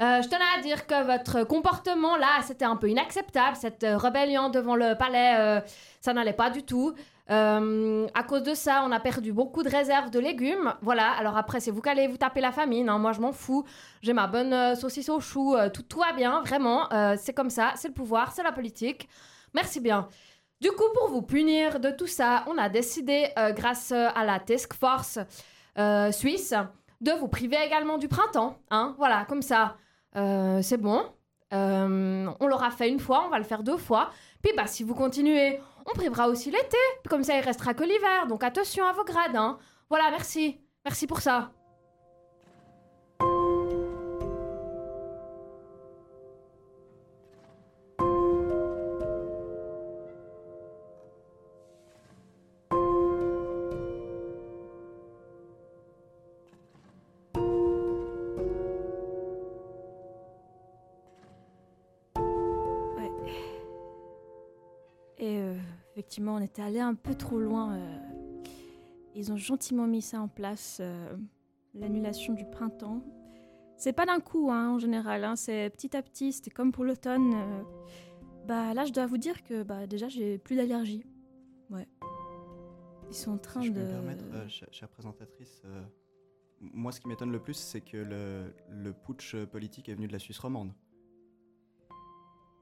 Euh, 0.00 0.22
je 0.22 0.28
tenais 0.28 0.44
à 0.56 0.62
dire 0.62 0.86
que 0.86 1.04
votre 1.04 1.44
comportement 1.44 2.16
là, 2.16 2.40
c'était 2.42 2.64
un 2.64 2.76
peu 2.76 2.88
inacceptable, 2.88 3.54
cette 3.54 3.84
euh, 3.84 3.98
rébellion 3.98 4.48
devant 4.48 4.74
le 4.74 4.96
palais, 4.96 5.36
euh, 5.38 5.60
ça 6.00 6.14
n'allait 6.14 6.32
pas 6.32 6.48
du 6.48 6.62
tout. 6.62 6.94
À 7.28 8.24
cause 8.26 8.42
de 8.42 8.54
ça, 8.54 8.82
on 8.84 8.90
a 8.90 8.98
perdu 8.98 9.32
beaucoup 9.32 9.62
de 9.62 9.68
réserves 9.68 10.10
de 10.10 10.18
légumes. 10.18 10.74
Voilà, 10.82 11.12
alors 11.12 11.36
après, 11.36 11.60
c'est 11.60 11.70
vous 11.70 11.80
qui 11.80 11.88
allez 11.88 12.08
vous 12.08 12.16
taper 12.16 12.40
la 12.40 12.50
famine, 12.50 12.88
hein, 12.88 12.98
moi 12.98 13.12
je 13.12 13.20
m'en 13.20 13.30
fous. 13.30 13.64
J'ai 14.02 14.12
ma 14.12 14.26
bonne 14.26 14.74
saucisse 14.74 15.08
au 15.08 15.20
chou, 15.20 15.54
tout, 15.72 16.00
va 16.00 16.12
bien, 16.12 16.40
vraiment. 16.40 16.88
c'est 17.16 17.32
comme 17.32 17.50
ça, 17.50 17.74
c'est 17.76 17.86
le 17.86 17.94
pouvoir, 17.94 18.32
c'est 18.32 18.42
la 18.42 18.50
politique. 18.50 19.08
Merci 19.54 19.78
bien. 19.78 20.08
Du 20.60 20.72
coup, 20.72 20.88
pour 20.92 21.08
vous 21.08 21.22
punir 21.22 21.78
de 21.78 21.92
tout 21.92 22.08
ça, 22.08 22.42
on 22.48 22.58
a 22.58 22.68
décidé, 22.68 23.28
grâce 23.50 23.92
à 23.92 24.24
la 24.24 24.40
task 24.40 24.74
force 24.74 25.20
suisse, 26.10 26.52
de 27.00 27.12
vous 27.12 27.28
priver 27.28 27.58
également 27.64 27.96
du 27.96 28.08
printemps. 28.08 28.56
Hein, 28.72 28.96
voilà, 28.98 29.24
comme 29.28 29.42
ça, 29.42 29.76
euh, 30.16 30.62
c'est 30.62 30.76
bon. 30.76 31.04
Euh, 31.52 32.30
on 32.38 32.46
l'aura 32.46 32.70
fait 32.70 32.88
une 32.88 33.00
fois, 33.00 33.24
on 33.26 33.28
va 33.28 33.38
le 33.38 33.44
faire 33.44 33.62
deux 33.62 33.76
fois. 33.76 34.10
Puis 34.42 34.52
bah, 34.56 34.66
si 34.66 34.84
vous 34.84 34.94
continuez, 34.94 35.58
on 35.86 35.92
privera 35.92 36.28
aussi 36.28 36.50
l'été. 36.50 36.76
Comme 37.08 37.24
ça, 37.24 37.36
il 37.36 37.40
restera 37.40 37.74
que 37.74 37.84
l'hiver. 37.84 38.26
Donc 38.28 38.44
attention 38.44 38.86
à 38.86 38.92
vos 38.92 39.04
grades. 39.04 39.36
Hein. 39.36 39.58
Voilà, 39.88 40.10
merci. 40.10 40.60
Merci 40.84 41.06
pour 41.06 41.20
ça. 41.20 41.50
Et 65.20 65.38
euh, 65.38 65.54
effectivement, 65.92 66.34
on 66.36 66.40
était 66.40 66.62
allé 66.62 66.80
un 66.80 66.94
peu 66.94 67.14
trop 67.14 67.38
loin. 67.38 67.74
euh. 67.76 68.42
Ils 69.14 69.30
ont 69.32 69.36
gentiment 69.36 69.86
mis 69.86 70.02
ça 70.02 70.20
en 70.20 70.28
place, 70.28 70.78
euh, 70.80 71.16
l'annulation 71.74 72.32
du 72.32 72.44
printemps. 72.46 73.02
C'est 73.76 73.92
pas 73.92 74.06
d'un 74.06 74.20
coup, 74.20 74.50
hein, 74.50 74.70
en 74.70 74.78
général. 74.78 75.24
hein, 75.24 75.36
c'est 75.36 75.70
petit 75.70 75.96
à 75.96 76.02
petit. 76.02 76.32
C'était 76.32 76.50
comme 76.50 76.72
pour 76.72 76.84
l'automne. 76.84 77.34
Bah 78.46 78.72
là, 78.74 78.84
je 78.84 78.92
dois 78.92 79.06
vous 79.06 79.18
dire 79.18 79.42
que 79.42 79.62
bah 79.62 79.86
déjà, 79.86 80.08
j'ai 80.08 80.38
plus 80.38 80.56
d'allergie. 80.56 81.04
Ouais. 81.70 81.86
Ils 83.08 83.14
sont 83.14 83.32
en 83.32 83.38
train 83.38 83.60
Si 83.60 83.68
je 83.68 83.72
de. 83.72 83.76
peux 83.80 83.84
me 83.86 83.90
permettre, 83.90 84.24
ch- 84.48 84.64
chère 84.70 84.88
présentatrice, 84.88 85.62
moi, 86.60 86.92
ce 86.92 87.00
qui 87.00 87.08
m'étonne 87.08 87.32
le 87.32 87.40
plus, 87.40 87.54
c'est 87.54 87.80
que 87.80 87.96
le, 87.96 88.54
le 88.70 88.92
putsch 88.92 89.34
politique 89.46 89.88
est 89.88 89.94
venu 89.94 90.06
de 90.08 90.12
la 90.12 90.18
Suisse 90.18 90.38
romande. 90.38 90.72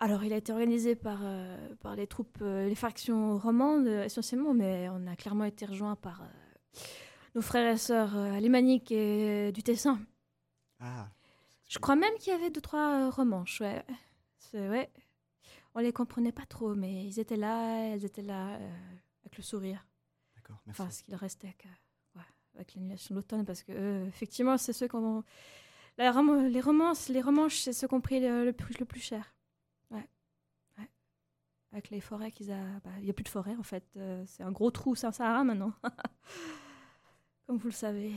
Alors, 0.01 0.23
il 0.23 0.33
a 0.33 0.37
été 0.37 0.53
organisé 0.53 0.95
par, 0.95 1.19
euh, 1.23 1.75
par 1.81 1.97
les 1.97 2.07
troupes, 2.07 2.39
euh, 2.43 2.69
les 2.69 2.75
factions 2.77 3.37
romandes 3.37 3.87
euh, 3.89 4.05
essentiellement, 4.05 4.55
mais 4.55 4.89
on 4.91 5.07
a 5.09 5.17
clairement 5.17 5.45
été 5.45 5.67
rejoint 5.67 5.97
par 5.97 6.23
euh, 6.23 6.79
nos 7.35 7.43
frères 7.43 7.73
et 7.73 7.77
sœurs 7.77 8.15
alémaniques 8.17 8.93
et 8.93 9.51
du 9.51 9.63
Tessin. 9.65 9.99
Ah. 10.79 11.09
Je 11.69 11.79
crois 11.81 11.97
même 11.97 12.15
qu'il 12.21 12.33
y 12.33 12.37
avait 12.37 12.51
deux, 12.51 12.61
trois 12.61 13.11
romanches, 13.11 13.61
ouais. 13.61 13.85
C'est, 14.39 14.69
ouais. 14.69 14.89
On 15.75 15.81
les 15.81 15.93
comprenait 15.93 16.33
pas 16.33 16.47
trop, 16.47 16.75
mais 16.75 17.05
ils 17.05 17.19
étaient 17.19 17.37
là, 17.37 17.89
elles 17.93 18.05
étaient 18.05 18.23
là, 18.23 18.55
avec 19.25 19.37
le 19.37 19.43
sourire. 19.43 19.85
D'accord, 20.37 20.61
merci. 20.67 20.81
Enfin, 20.81 20.91
ce 20.91 21.03
qu'il 21.03 21.15
restait 21.17 21.55
que, 21.59 21.69
ouais, 22.17 22.25
avec 22.55 22.75
l'annulation 22.75 23.15
de 23.15 23.21
l'automne, 23.21 23.45
parce 23.45 23.63
que 23.65 24.07
effectivement, 24.07 24.57
c'est 24.57 24.73
ceux 24.73 24.87
qui 24.89 24.97
ont. 24.97 25.25
la 25.99 26.13
rom- 26.13 26.47
les 26.47 26.61
romances, 26.61 27.09
les 27.09 27.21
romanches, 27.21 27.59
c'est 27.59 27.73
ceux 27.73 27.89
qui 27.89 27.95
ont 27.95 28.01
pris 28.01 28.21
le, 28.21 28.45
le 28.45 28.53
plus, 28.53 28.79
le 28.79 28.87
plus 28.87 29.01
cher. 29.01 29.35
Avec 31.73 31.91
les 31.91 32.01
forêts 32.01 32.31
qu'ils 32.31 32.51
a. 32.51 32.57
bah, 32.85 32.91
Il 32.99 33.05
n'y 33.05 33.11
a 33.11 33.13
plus 33.13 33.25
de 33.25 33.29
forêt, 33.29 33.55
en 33.59 33.63
fait. 33.63 33.85
Euh, 33.97 34.23
c'est 34.27 34.43
un 34.43 34.53
gros 34.53 34.71
trou 34.71 34.95
Saint-Sahara 34.95 35.45
maintenant. 35.45 35.73
Comme 37.47 37.59
vous 37.59 37.69
le 37.69 37.73
savez. 37.73 38.13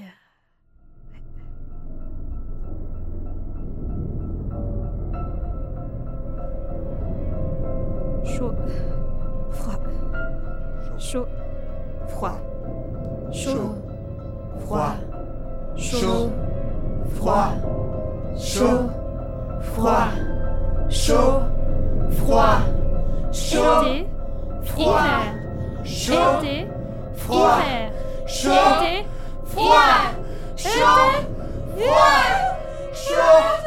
Chaud. 8.24 8.54
Froid. 9.52 9.80
Chaud. 10.98 11.28
Froid. 12.08 12.38
Chaud. 13.32 13.76
Froid. 14.66 14.96
Chaud. 15.76 16.32
Froid. 17.16 17.54
Chaud. 18.38 18.90
Froid. 19.62 20.08
Chaud. 20.90 21.42
Froid. 22.12 22.81
Chaud. 23.32 23.82
Été. 23.84 24.08
Hiver. 24.78 25.34
Été. 25.86 26.68
Hiver. 27.30 27.92
Été. 28.28 29.06
Hiver. 29.58 30.16
Été. 30.58 31.32
Maman 33.12 33.61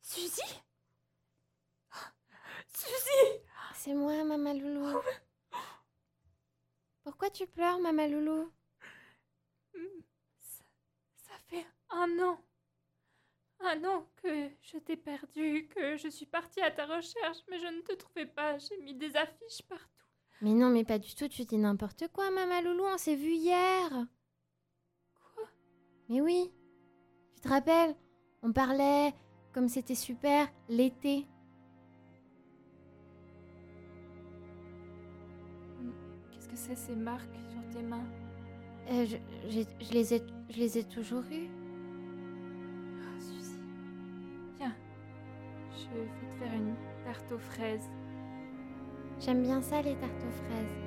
Suzy? 0.00 0.40
Suzy 2.68 3.42
C'est 3.74 3.94
moi, 3.94 4.24
Maman 4.24 4.54
Loulou. 4.54 5.00
Pourquoi 7.02 7.30
tu 7.30 7.46
pleures, 7.46 7.78
Maman 7.78 8.06
Loulou? 8.06 8.52
Ça, 10.38 10.64
ça 11.16 11.34
fait 11.48 11.66
un 11.90 12.18
an. 12.20 12.40
Un 13.60 13.84
an 13.84 14.06
que 14.22 14.50
je 14.60 14.78
t'ai 14.78 14.96
perdu, 14.96 15.68
que 15.68 15.96
je 15.96 16.08
suis 16.08 16.26
partie 16.26 16.60
à 16.60 16.70
ta 16.70 16.86
recherche, 16.86 17.38
mais 17.50 17.58
je 17.58 17.66
ne 17.66 17.80
te 17.80 17.94
trouvais 17.94 18.26
pas. 18.26 18.58
J'ai 18.58 18.76
mis 18.78 18.94
des 18.94 19.16
affiches 19.16 19.62
partout. 19.68 19.86
Mais 20.40 20.52
non, 20.52 20.68
mais 20.68 20.84
pas 20.84 20.98
du 20.98 21.14
tout, 21.14 21.28
tu 21.28 21.44
dis 21.44 21.58
n'importe 21.58 22.08
quoi, 22.08 22.30
Maman 22.30 22.60
Loulou, 22.60 22.84
on 22.84 22.98
s'est 22.98 23.16
vu 23.16 23.32
hier. 23.32 23.90
Quoi? 25.34 25.48
Mais 26.08 26.20
oui. 26.20 26.52
Tu 27.34 27.40
te 27.40 27.48
rappelles? 27.48 27.96
On 28.42 28.52
parlait, 28.52 29.12
comme 29.52 29.68
c'était 29.68 29.94
super, 29.94 30.48
l'été. 30.68 31.26
Qu'est-ce 36.32 36.48
que 36.48 36.56
c'est 36.56 36.76
ces 36.76 36.96
marques 36.96 37.34
sur 37.50 37.68
tes 37.76 37.82
mains? 37.82 38.06
Euh, 38.90 39.04
je, 39.48 39.64
les 39.92 40.14
ai, 40.14 40.22
je 40.50 40.56
les 40.58 40.78
ai 40.78 40.84
toujours 40.84 41.24
eues. 41.32 41.48
Ah, 43.02 43.20
Suzy. 43.20 43.58
Tiens, 44.56 44.74
je 45.72 45.98
vais 45.98 46.06
te 46.06 46.38
faire 46.38 46.52
une 46.54 46.74
tarte 47.04 47.32
aux 47.32 47.38
fraises. 47.38 47.90
J'aime 49.18 49.42
bien 49.42 49.60
ça, 49.60 49.82
les 49.82 49.96
tartes 49.96 50.24
aux 50.24 50.44
fraises. 50.44 50.85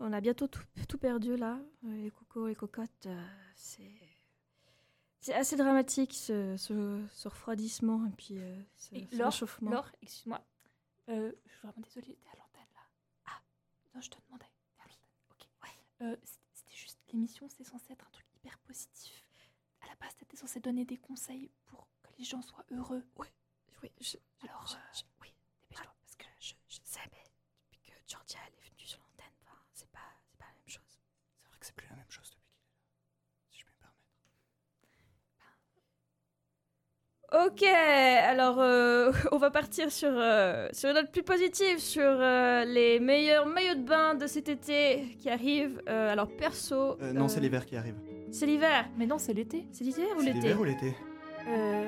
On 0.00 0.12
a 0.12 0.20
bientôt 0.20 0.46
tout, 0.46 0.62
tout 0.88 0.98
perdu 0.98 1.36
là. 1.36 1.58
Euh, 1.84 2.02
Les 2.04 2.10
cocos, 2.10 2.46
les 2.48 2.54
cocottes, 2.54 3.06
euh, 3.06 3.26
c'est. 3.56 3.90
Assez 5.34 5.56
dramatique 5.56 6.14
ce, 6.14 6.56
ce, 6.56 7.04
ce 7.12 7.28
refroidissement 7.28 8.06
et 8.06 8.10
puis 8.12 8.38
euh, 8.38 8.62
ce, 8.76 8.94
Et 8.94 9.06
ce 9.10 9.16
Laure, 9.18 9.26
réchauffement. 9.32 9.70
Laure, 9.72 9.90
excuse-moi. 10.00 10.40
Euh, 11.10 11.32
je 11.44 11.50
suis 11.50 11.60
vraiment 11.60 11.80
désolée, 11.82 12.16
t'es 12.22 12.28
à 12.28 12.36
l'antenne 12.38 12.72
là. 12.74 12.80
Ah, 13.26 13.42
non, 13.94 14.00
je 14.00 14.08
te 14.08 14.16
demandais. 14.26 14.46
L'antenne. 14.78 14.96
Ok. 15.32 15.46
Euh, 16.02 16.16
c'était- 16.24 16.74
juste 16.76 16.98
l'émission, 17.12 17.48
c'est 17.50 17.64
censé 17.64 17.92
être 17.92 18.06
un 18.06 18.10
truc 18.10 18.24
hyper 18.36 18.56
positif. 18.60 19.26
À 19.82 19.86
la 19.88 19.96
base, 19.96 20.14
t'étais 20.16 20.36
censé 20.36 20.60
donner 20.60 20.84
des 20.86 20.96
conseils 20.96 21.50
pour 21.66 21.88
que 22.02 22.10
les 22.18 22.24
gens 22.24 22.40
soient 22.40 22.64
heureux. 22.70 23.02
Oui, 23.18 23.26
je, 24.00 24.16
Alors, 24.46 24.66
je- 24.66 24.98
je- 25.00 25.04
oui, 25.20 25.34
dépêche-toi. 25.68 25.94
parce 26.00 26.16
que 26.16 26.24
je, 26.40 26.54
je 26.68 26.78
sais, 26.84 27.00
mais 27.12 27.24
depuis 27.72 27.80
que 27.80 27.92
Georgia 28.06 28.38
elle 28.46 28.54
est 28.54 28.68
venue 28.70 28.86
sur 28.86 29.00
l'antenne, 29.00 29.34
enfin, 29.42 29.58
c'est 29.74 29.90
pas, 29.90 29.98
c'est 30.30 30.38
pas 30.38 30.46
la 30.46 30.52
même 30.54 30.68
chose. 30.68 31.00
C'est 31.42 31.48
vrai 31.48 31.58
que 31.58 31.66
c'est 31.66 31.74
plus 31.74 31.88
la 31.88 31.96
même 31.96 32.10
chose 32.10 32.30
depuis 32.30 32.48
qu'il 32.48 32.60
est 32.62 32.68
là, 32.70 33.12
si 33.50 33.58
je 33.58 33.64
puis 33.64 33.74
me 33.74 33.78
permettre. 33.80 33.98
Ok, 37.30 37.62
alors 37.62 38.58
euh, 38.58 39.12
on 39.32 39.36
va 39.36 39.50
partir 39.50 39.92
sur, 39.92 40.08
euh, 40.12 40.66
sur 40.72 40.88
une 40.88 40.94
note 40.94 41.10
plus 41.12 41.22
positive, 41.22 41.78
sur 41.78 42.02
euh, 42.02 42.64
les 42.64 43.00
meilleurs 43.00 43.44
maillots 43.44 43.74
de 43.74 43.86
bain 43.86 44.14
de 44.14 44.26
cet 44.26 44.48
été 44.48 45.14
qui 45.20 45.28
arrivent. 45.28 45.82
Euh, 45.90 46.10
alors 46.10 46.28
perso... 46.28 46.96
Euh, 47.02 47.12
non, 47.12 47.24
euh, 47.24 47.28
c'est 47.28 47.40
l'hiver 47.40 47.66
qui 47.66 47.76
arrive. 47.76 47.96
C'est 48.30 48.46
l'hiver 48.46 48.86
Mais 48.96 49.04
non, 49.04 49.18
c'est 49.18 49.34
l'été. 49.34 49.66
C'est 49.72 49.84
l'hiver 49.84 50.06
ou 50.16 50.20
C'est 50.20 50.26
l'été 50.26 50.40
l'hiver 50.40 50.60
ou 50.60 50.64
l'été? 50.64 50.94
Euh, 51.48 51.84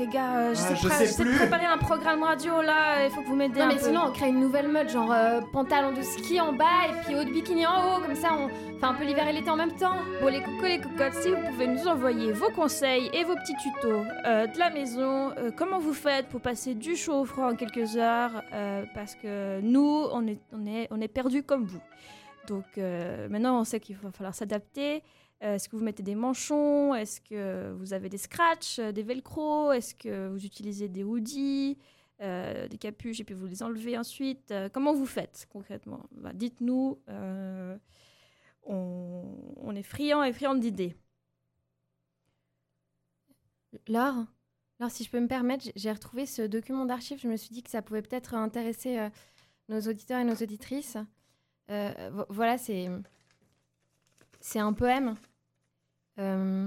les 0.00 0.06
gars, 0.06 0.36
euh, 0.38 0.48
Ah, 0.50 0.54
j'essaie 0.54 0.70
de 0.74 0.78
je 0.78 0.88
pré- 0.88 1.06
sais 1.06 1.22
de 1.24 1.28
plus. 1.28 1.38
préparer 1.38 1.66
un 1.66 1.78
programme 1.78 2.22
radio 2.22 2.62
là, 2.62 3.04
il 3.04 3.10
faut 3.10 3.20
que 3.22 3.26
vous 3.26 3.36
m'aidez 3.36 3.60
Non, 3.60 3.66
un 3.66 3.68
mais 3.68 3.74
peu. 3.76 3.84
sinon, 3.84 4.00
on 4.08 4.12
crée 4.12 4.28
une 4.28 4.40
nouvelle 4.40 4.68
mode, 4.68 4.88
genre 4.88 5.12
euh, 5.12 5.40
pantalon 5.52 5.92
de 5.92 6.02
ski 6.02 6.40
en 6.40 6.52
bas 6.52 6.64
et 6.88 7.04
puis 7.04 7.14
haut 7.14 7.24
de 7.24 7.30
bikini 7.30 7.66
en 7.66 7.96
haut, 7.96 8.00
comme 8.00 8.14
ça 8.14 8.30
on 8.38 8.48
fait 8.48 8.84
un 8.86 8.94
peu 8.94 9.04
l'hiver 9.04 9.28
et 9.28 9.32
l'été 9.32 9.50
en 9.50 9.56
même 9.56 9.76
temps. 9.76 9.96
Bon 10.20 10.28
les 10.28 10.40
cocos, 10.42 10.66
les 10.66 10.80
cocottes, 10.80 11.14
si 11.14 11.28
vous 11.30 11.42
pouvez 11.50 11.66
nous 11.66 11.86
envoyer 11.86 12.32
vos 12.32 12.50
conseils 12.50 13.10
et 13.12 13.24
vos 13.24 13.34
petits 13.36 13.54
tutos 13.56 14.02
euh, 14.26 14.46
de 14.46 14.58
la 14.58 14.70
maison, 14.70 15.30
euh, 15.38 15.50
comment 15.54 15.78
vous 15.78 15.92
faites 15.94 16.26
pour 16.28 16.40
passer 16.40 16.74
du 16.74 16.96
chaud 16.96 17.20
au 17.20 17.24
froid 17.24 17.50
en 17.52 17.54
quelques 17.56 17.96
heures, 17.96 18.42
euh, 18.52 18.84
parce 18.94 19.14
que 19.14 19.60
nous, 19.60 20.06
on 20.12 20.26
est, 20.26 20.38
on 20.52 20.66
est, 20.66 20.88
on 20.90 21.00
est 21.00 21.08
perdus 21.08 21.42
comme 21.42 21.64
vous. 21.64 21.80
Donc 22.48 22.64
euh, 22.78 23.28
maintenant, 23.28 23.60
on 23.60 23.64
sait 23.64 23.80
qu'il 23.80 23.96
va 23.96 24.10
falloir 24.12 24.34
s'adapter. 24.34 25.02
Euh, 25.42 25.54
Est-ce 25.54 25.68
que 25.68 25.76
vous 25.76 25.82
mettez 25.84 26.02
des 26.02 26.14
manchons? 26.14 26.94
Est-ce 26.94 27.20
que 27.20 27.72
vous 27.72 27.92
avez 27.94 28.08
des 28.10 28.18
scratchs, 28.18 28.78
euh, 28.78 28.92
des 28.92 29.02
velcro 29.02 29.72
Est-ce 29.72 29.94
que 29.94 30.28
vous 30.28 30.44
utilisez 30.44 30.88
des 30.88 31.02
hoodies, 31.02 31.78
euh, 32.20 32.68
des 32.68 32.76
capuches 32.76 33.20
et 33.20 33.24
puis 33.24 33.34
vous 33.34 33.46
les 33.46 33.62
enlevez 33.62 33.96
ensuite? 33.96 34.52
Comment 34.74 34.92
vous 34.92 35.06
faites 35.06 35.46
concrètement? 35.50 36.02
Bah, 36.12 36.32
Dites-nous. 36.34 36.98
on, 38.64 39.74
est 39.74 39.82
friand 39.82 40.22
et 40.22 40.32
friand 40.32 40.54
d'idées. 40.54 40.94
Laure, 43.88 44.26
Laure, 44.78 44.90
si 44.90 45.04
je 45.04 45.10
peux 45.10 45.20
me 45.20 45.28
permettre, 45.28 45.64
j'ai- 45.74 45.92
retrouvé 45.92 46.26
ce 46.26 46.42
document 46.42 46.84
d'archives. 46.84 47.20
Je 47.20 47.28
me 47.28 47.36
suis 47.36 47.50
dit 47.50 47.62
que 47.62 47.70
ça 47.70 47.80
pouvait 47.82 48.02
peut-être 48.02 48.34
intéresser 48.34 49.08
nos 49.68 49.80
auditeurs 49.80 50.20
et 50.20 50.24
nos 50.24 50.34
auditrices. 50.34 50.96
Vo- 51.68 52.26
voilà, 52.28 52.58
c'est 52.58 52.88
un 54.58 54.72
poème. 54.74 55.14
Euh, 56.20 56.66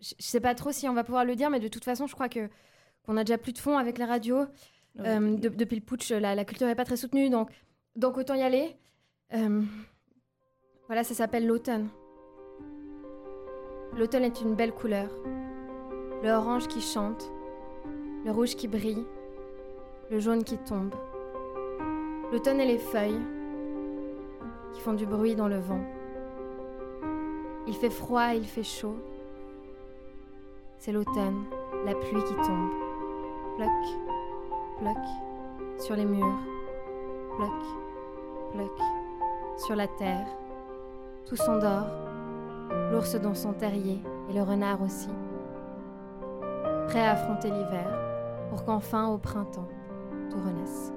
je 0.00 0.14
je 0.18 0.24
sais 0.24 0.40
pas 0.40 0.54
trop 0.54 0.72
si 0.72 0.88
on 0.88 0.94
va 0.94 1.04
pouvoir 1.04 1.24
le 1.26 1.36
dire, 1.36 1.50
mais 1.50 1.60
de 1.60 1.68
toute 1.68 1.84
façon, 1.84 2.06
je 2.06 2.14
crois 2.14 2.28
que 2.30 2.48
qu'on 3.04 3.16
a 3.18 3.24
déjà 3.24 3.36
plus 3.38 3.52
de 3.52 3.58
fond 3.58 3.76
avec 3.76 3.98
la 3.98 4.06
radio. 4.06 4.46
Euh, 5.00 5.36
de- 5.36 5.48
depuis 5.50 5.76
le 5.76 5.82
putsch, 5.82 6.10
la, 6.10 6.34
la 6.34 6.44
culture 6.44 6.66
n'est 6.66 6.74
pas 6.74 6.84
très 6.84 6.96
soutenue, 6.96 7.30
donc, 7.30 7.50
donc 7.96 8.16
autant 8.18 8.34
y 8.34 8.42
aller. 8.42 8.76
Euh, 9.34 9.62
voilà, 10.86 11.04
ça 11.04 11.14
s'appelle 11.14 11.46
l'automne. 11.46 11.88
L'automne 13.96 14.24
est 14.24 14.40
une 14.40 14.54
belle 14.54 14.72
couleur. 14.72 15.08
Le 16.22 16.30
orange 16.30 16.68
qui 16.68 16.80
chante, 16.80 17.30
le 18.24 18.30
rouge 18.30 18.54
qui 18.56 18.68
brille, 18.68 19.04
le 20.10 20.18
jaune 20.20 20.44
qui 20.44 20.58
tombe. 20.58 20.94
L'automne 22.32 22.60
et 22.60 22.66
les 22.66 22.78
feuilles 22.78 23.20
qui 24.74 24.80
font 24.80 24.92
du 24.92 25.06
bruit 25.06 25.34
dans 25.34 25.48
le 25.48 25.58
vent. 25.58 25.80
Il 27.70 27.76
fait 27.76 27.88
froid, 27.88 28.34
il 28.34 28.44
fait 28.44 28.64
chaud. 28.64 28.96
C'est 30.80 30.90
l'automne, 30.90 31.44
la 31.86 31.94
pluie 31.94 32.24
qui 32.24 32.34
tombe. 32.34 32.70
Ploc, 33.56 33.70
ploc, 34.80 34.96
sur 35.78 35.94
les 35.94 36.04
murs. 36.04 36.40
Ploc, 37.36 37.62
ploc, 38.52 38.72
sur 39.56 39.76
la 39.76 39.86
terre. 39.86 40.26
Tout 41.26 41.36
s'endort. 41.36 41.86
L'ours 42.90 43.14
dans 43.14 43.36
son 43.36 43.52
terrier 43.52 44.00
et 44.28 44.32
le 44.32 44.42
renard 44.42 44.82
aussi. 44.82 45.10
Prêt 46.88 47.06
à 47.06 47.12
affronter 47.12 47.50
l'hiver 47.50 47.88
pour 48.48 48.64
qu'enfin 48.64 49.06
au 49.10 49.18
printemps 49.18 49.68
tout 50.28 50.38
renaisse. 50.38 50.92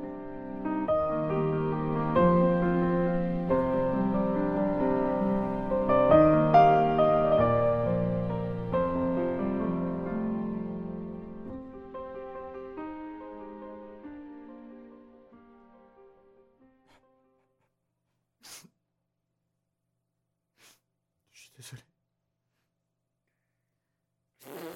Désolé. 21.63 21.81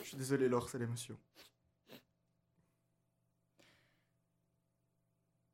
Je 0.03 0.07
suis 0.07 0.17
désolé, 0.17 0.47
Laure, 0.49 0.69
c'est 0.69 0.79
l'émotion. 0.79 1.17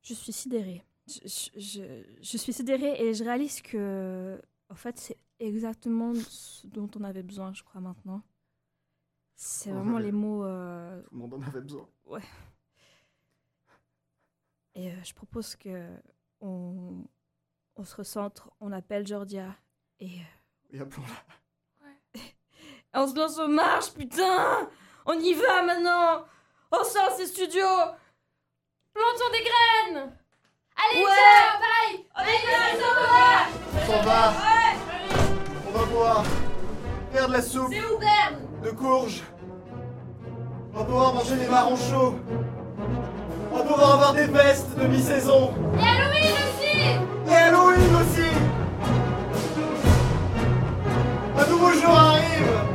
Je 0.01 0.13
suis 0.13 0.33
sidérée. 0.33 0.83
Je, 1.07 1.19
je- 1.25 1.59
je- 1.59 2.21
je 2.21 2.37
suis 2.37 2.53
sidérée 2.53 2.95
et 3.07 3.13
je 3.13 3.23
réalise 3.23 3.61
que, 3.61 4.41
en 4.69 4.75
fait, 4.75 4.97
c'est 4.99 5.17
exactement 5.39 6.13
ce 6.15 6.67
dont 6.67 6.89
on 6.95 7.03
avait 7.03 7.23
besoin, 7.23 7.53
je 7.53 7.63
crois, 7.63 7.81
maintenant. 7.81 8.21
C'est 9.35 9.71
vraiment 9.71 9.95
avait- 9.97 10.05
les 10.05 10.11
mots. 10.11 10.45
euh, 10.45 11.01
Tout 11.03 11.09
le 11.13 11.17
monde 11.19 11.33
en 11.35 11.41
avait 11.41 11.61
besoin. 11.61 11.87
Et 14.75 14.91
euh, 14.91 15.03
je 15.03 15.13
propose 15.13 15.55
que 15.55 15.89
on, 16.41 17.05
on 17.75 17.83
se 17.83 17.95
recentre, 17.95 18.51
on 18.59 18.71
appelle 18.71 19.05
Georgia 19.07 19.55
et 19.99 20.19
euh, 20.19 20.23
Et 20.73 20.79
appelons-la. 20.81 22.21
on 23.01 23.07
se 23.07 23.15
lance 23.15 23.38
aux 23.39 23.47
marches, 23.47 23.91
putain. 23.93 24.67
On 25.05 25.13
y 25.13 25.33
va 25.33 25.62
maintenant. 25.63 26.25
On 26.71 26.83
sort 26.83 27.12
ces 27.15 27.27
studios. 27.27 27.63
Plantons 28.93 29.31
des 29.31 29.43
graines. 29.43 30.17
Allez, 30.75 31.03
Ouais. 31.03 31.12
ciao, 31.12 31.62
Allez, 32.15 32.33
On 33.75 33.91
s'en 33.91 34.01
va. 34.03 34.33
On 35.67 35.71
va 35.77 35.86
boire. 35.86 36.23
Faire 37.12 37.27
de 37.27 37.33
la 37.33 37.41
soupe. 37.41 37.71
C'est 37.71 37.86
où, 37.86 37.97
Berne 37.99 38.47
de 38.63 38.71
courge. 38.71 39.21
On 40.73 40.79
va 40.79 40.86
pouvoir 40.86 41.13
manger 41.13 41.36
des 41.36 41.47
marrons 41.47 41.75
chauds. 41.75 42.15
On 43.51 43.57
va 43.57 43.63
pouvoir 43.63 43.93
avoir 43.93 44.13
des 44.13 44.25
vestes 44.25 44.75
de 44.75 44.88
mi-saison. 44.88 45.53
Et 45.77 45.88
Halloween 45.88 46.33
aussi. 46.33 47.31
Et 47.31 47.36
Halloween 47.36 47.72
Un 51.43 51.49
nouveau 51.49 51.73
jour 51.73 51.89
arrive 51.89 52.72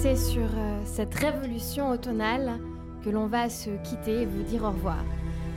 c'est 0.00 0.16
sur 0.16 0.48
euh, 0.56 0.80
cette 0.84 1.14
révolution 1.14 1.90
automnale 1.90 2.58
que 3.04 3.10
l'on 3.10 3.26
va 3.26 3.48
se 3.50 3.70
quitter 3.84 4.22
et 4.22 4.26
vous 4.26 4.42
dire 4.42 4.64
au 4.64 4.70
revoir. 4.70 5.04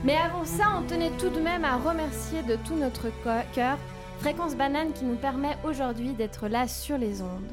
Mais 0.03 0.17
avant 0.17 0.45
ça, 0.45 0.65
on 0.77 0.83
tenait 0.83 1.11
tout 1.17 1.29
de 1.29 1.39
même 1.39 1.63
à 1.63 1.77
remercier 1.77 2.43
de 2.43 2.55
tout 2.67 2.75
notre 2.75 3.07
cœur 3.53 3.77
Fréquence 4.19 4.55
Banane 4.55 4.93
qui 4.93 5.05
nous 5.05 5.15
permet 5.15 5.57
aujourd'hui 5.63 6.13
d'être 6.13 6.47
là 6.47 6.67
sur 6.67 6.97
les 6.97 7.21
ondes. 7.21 7.51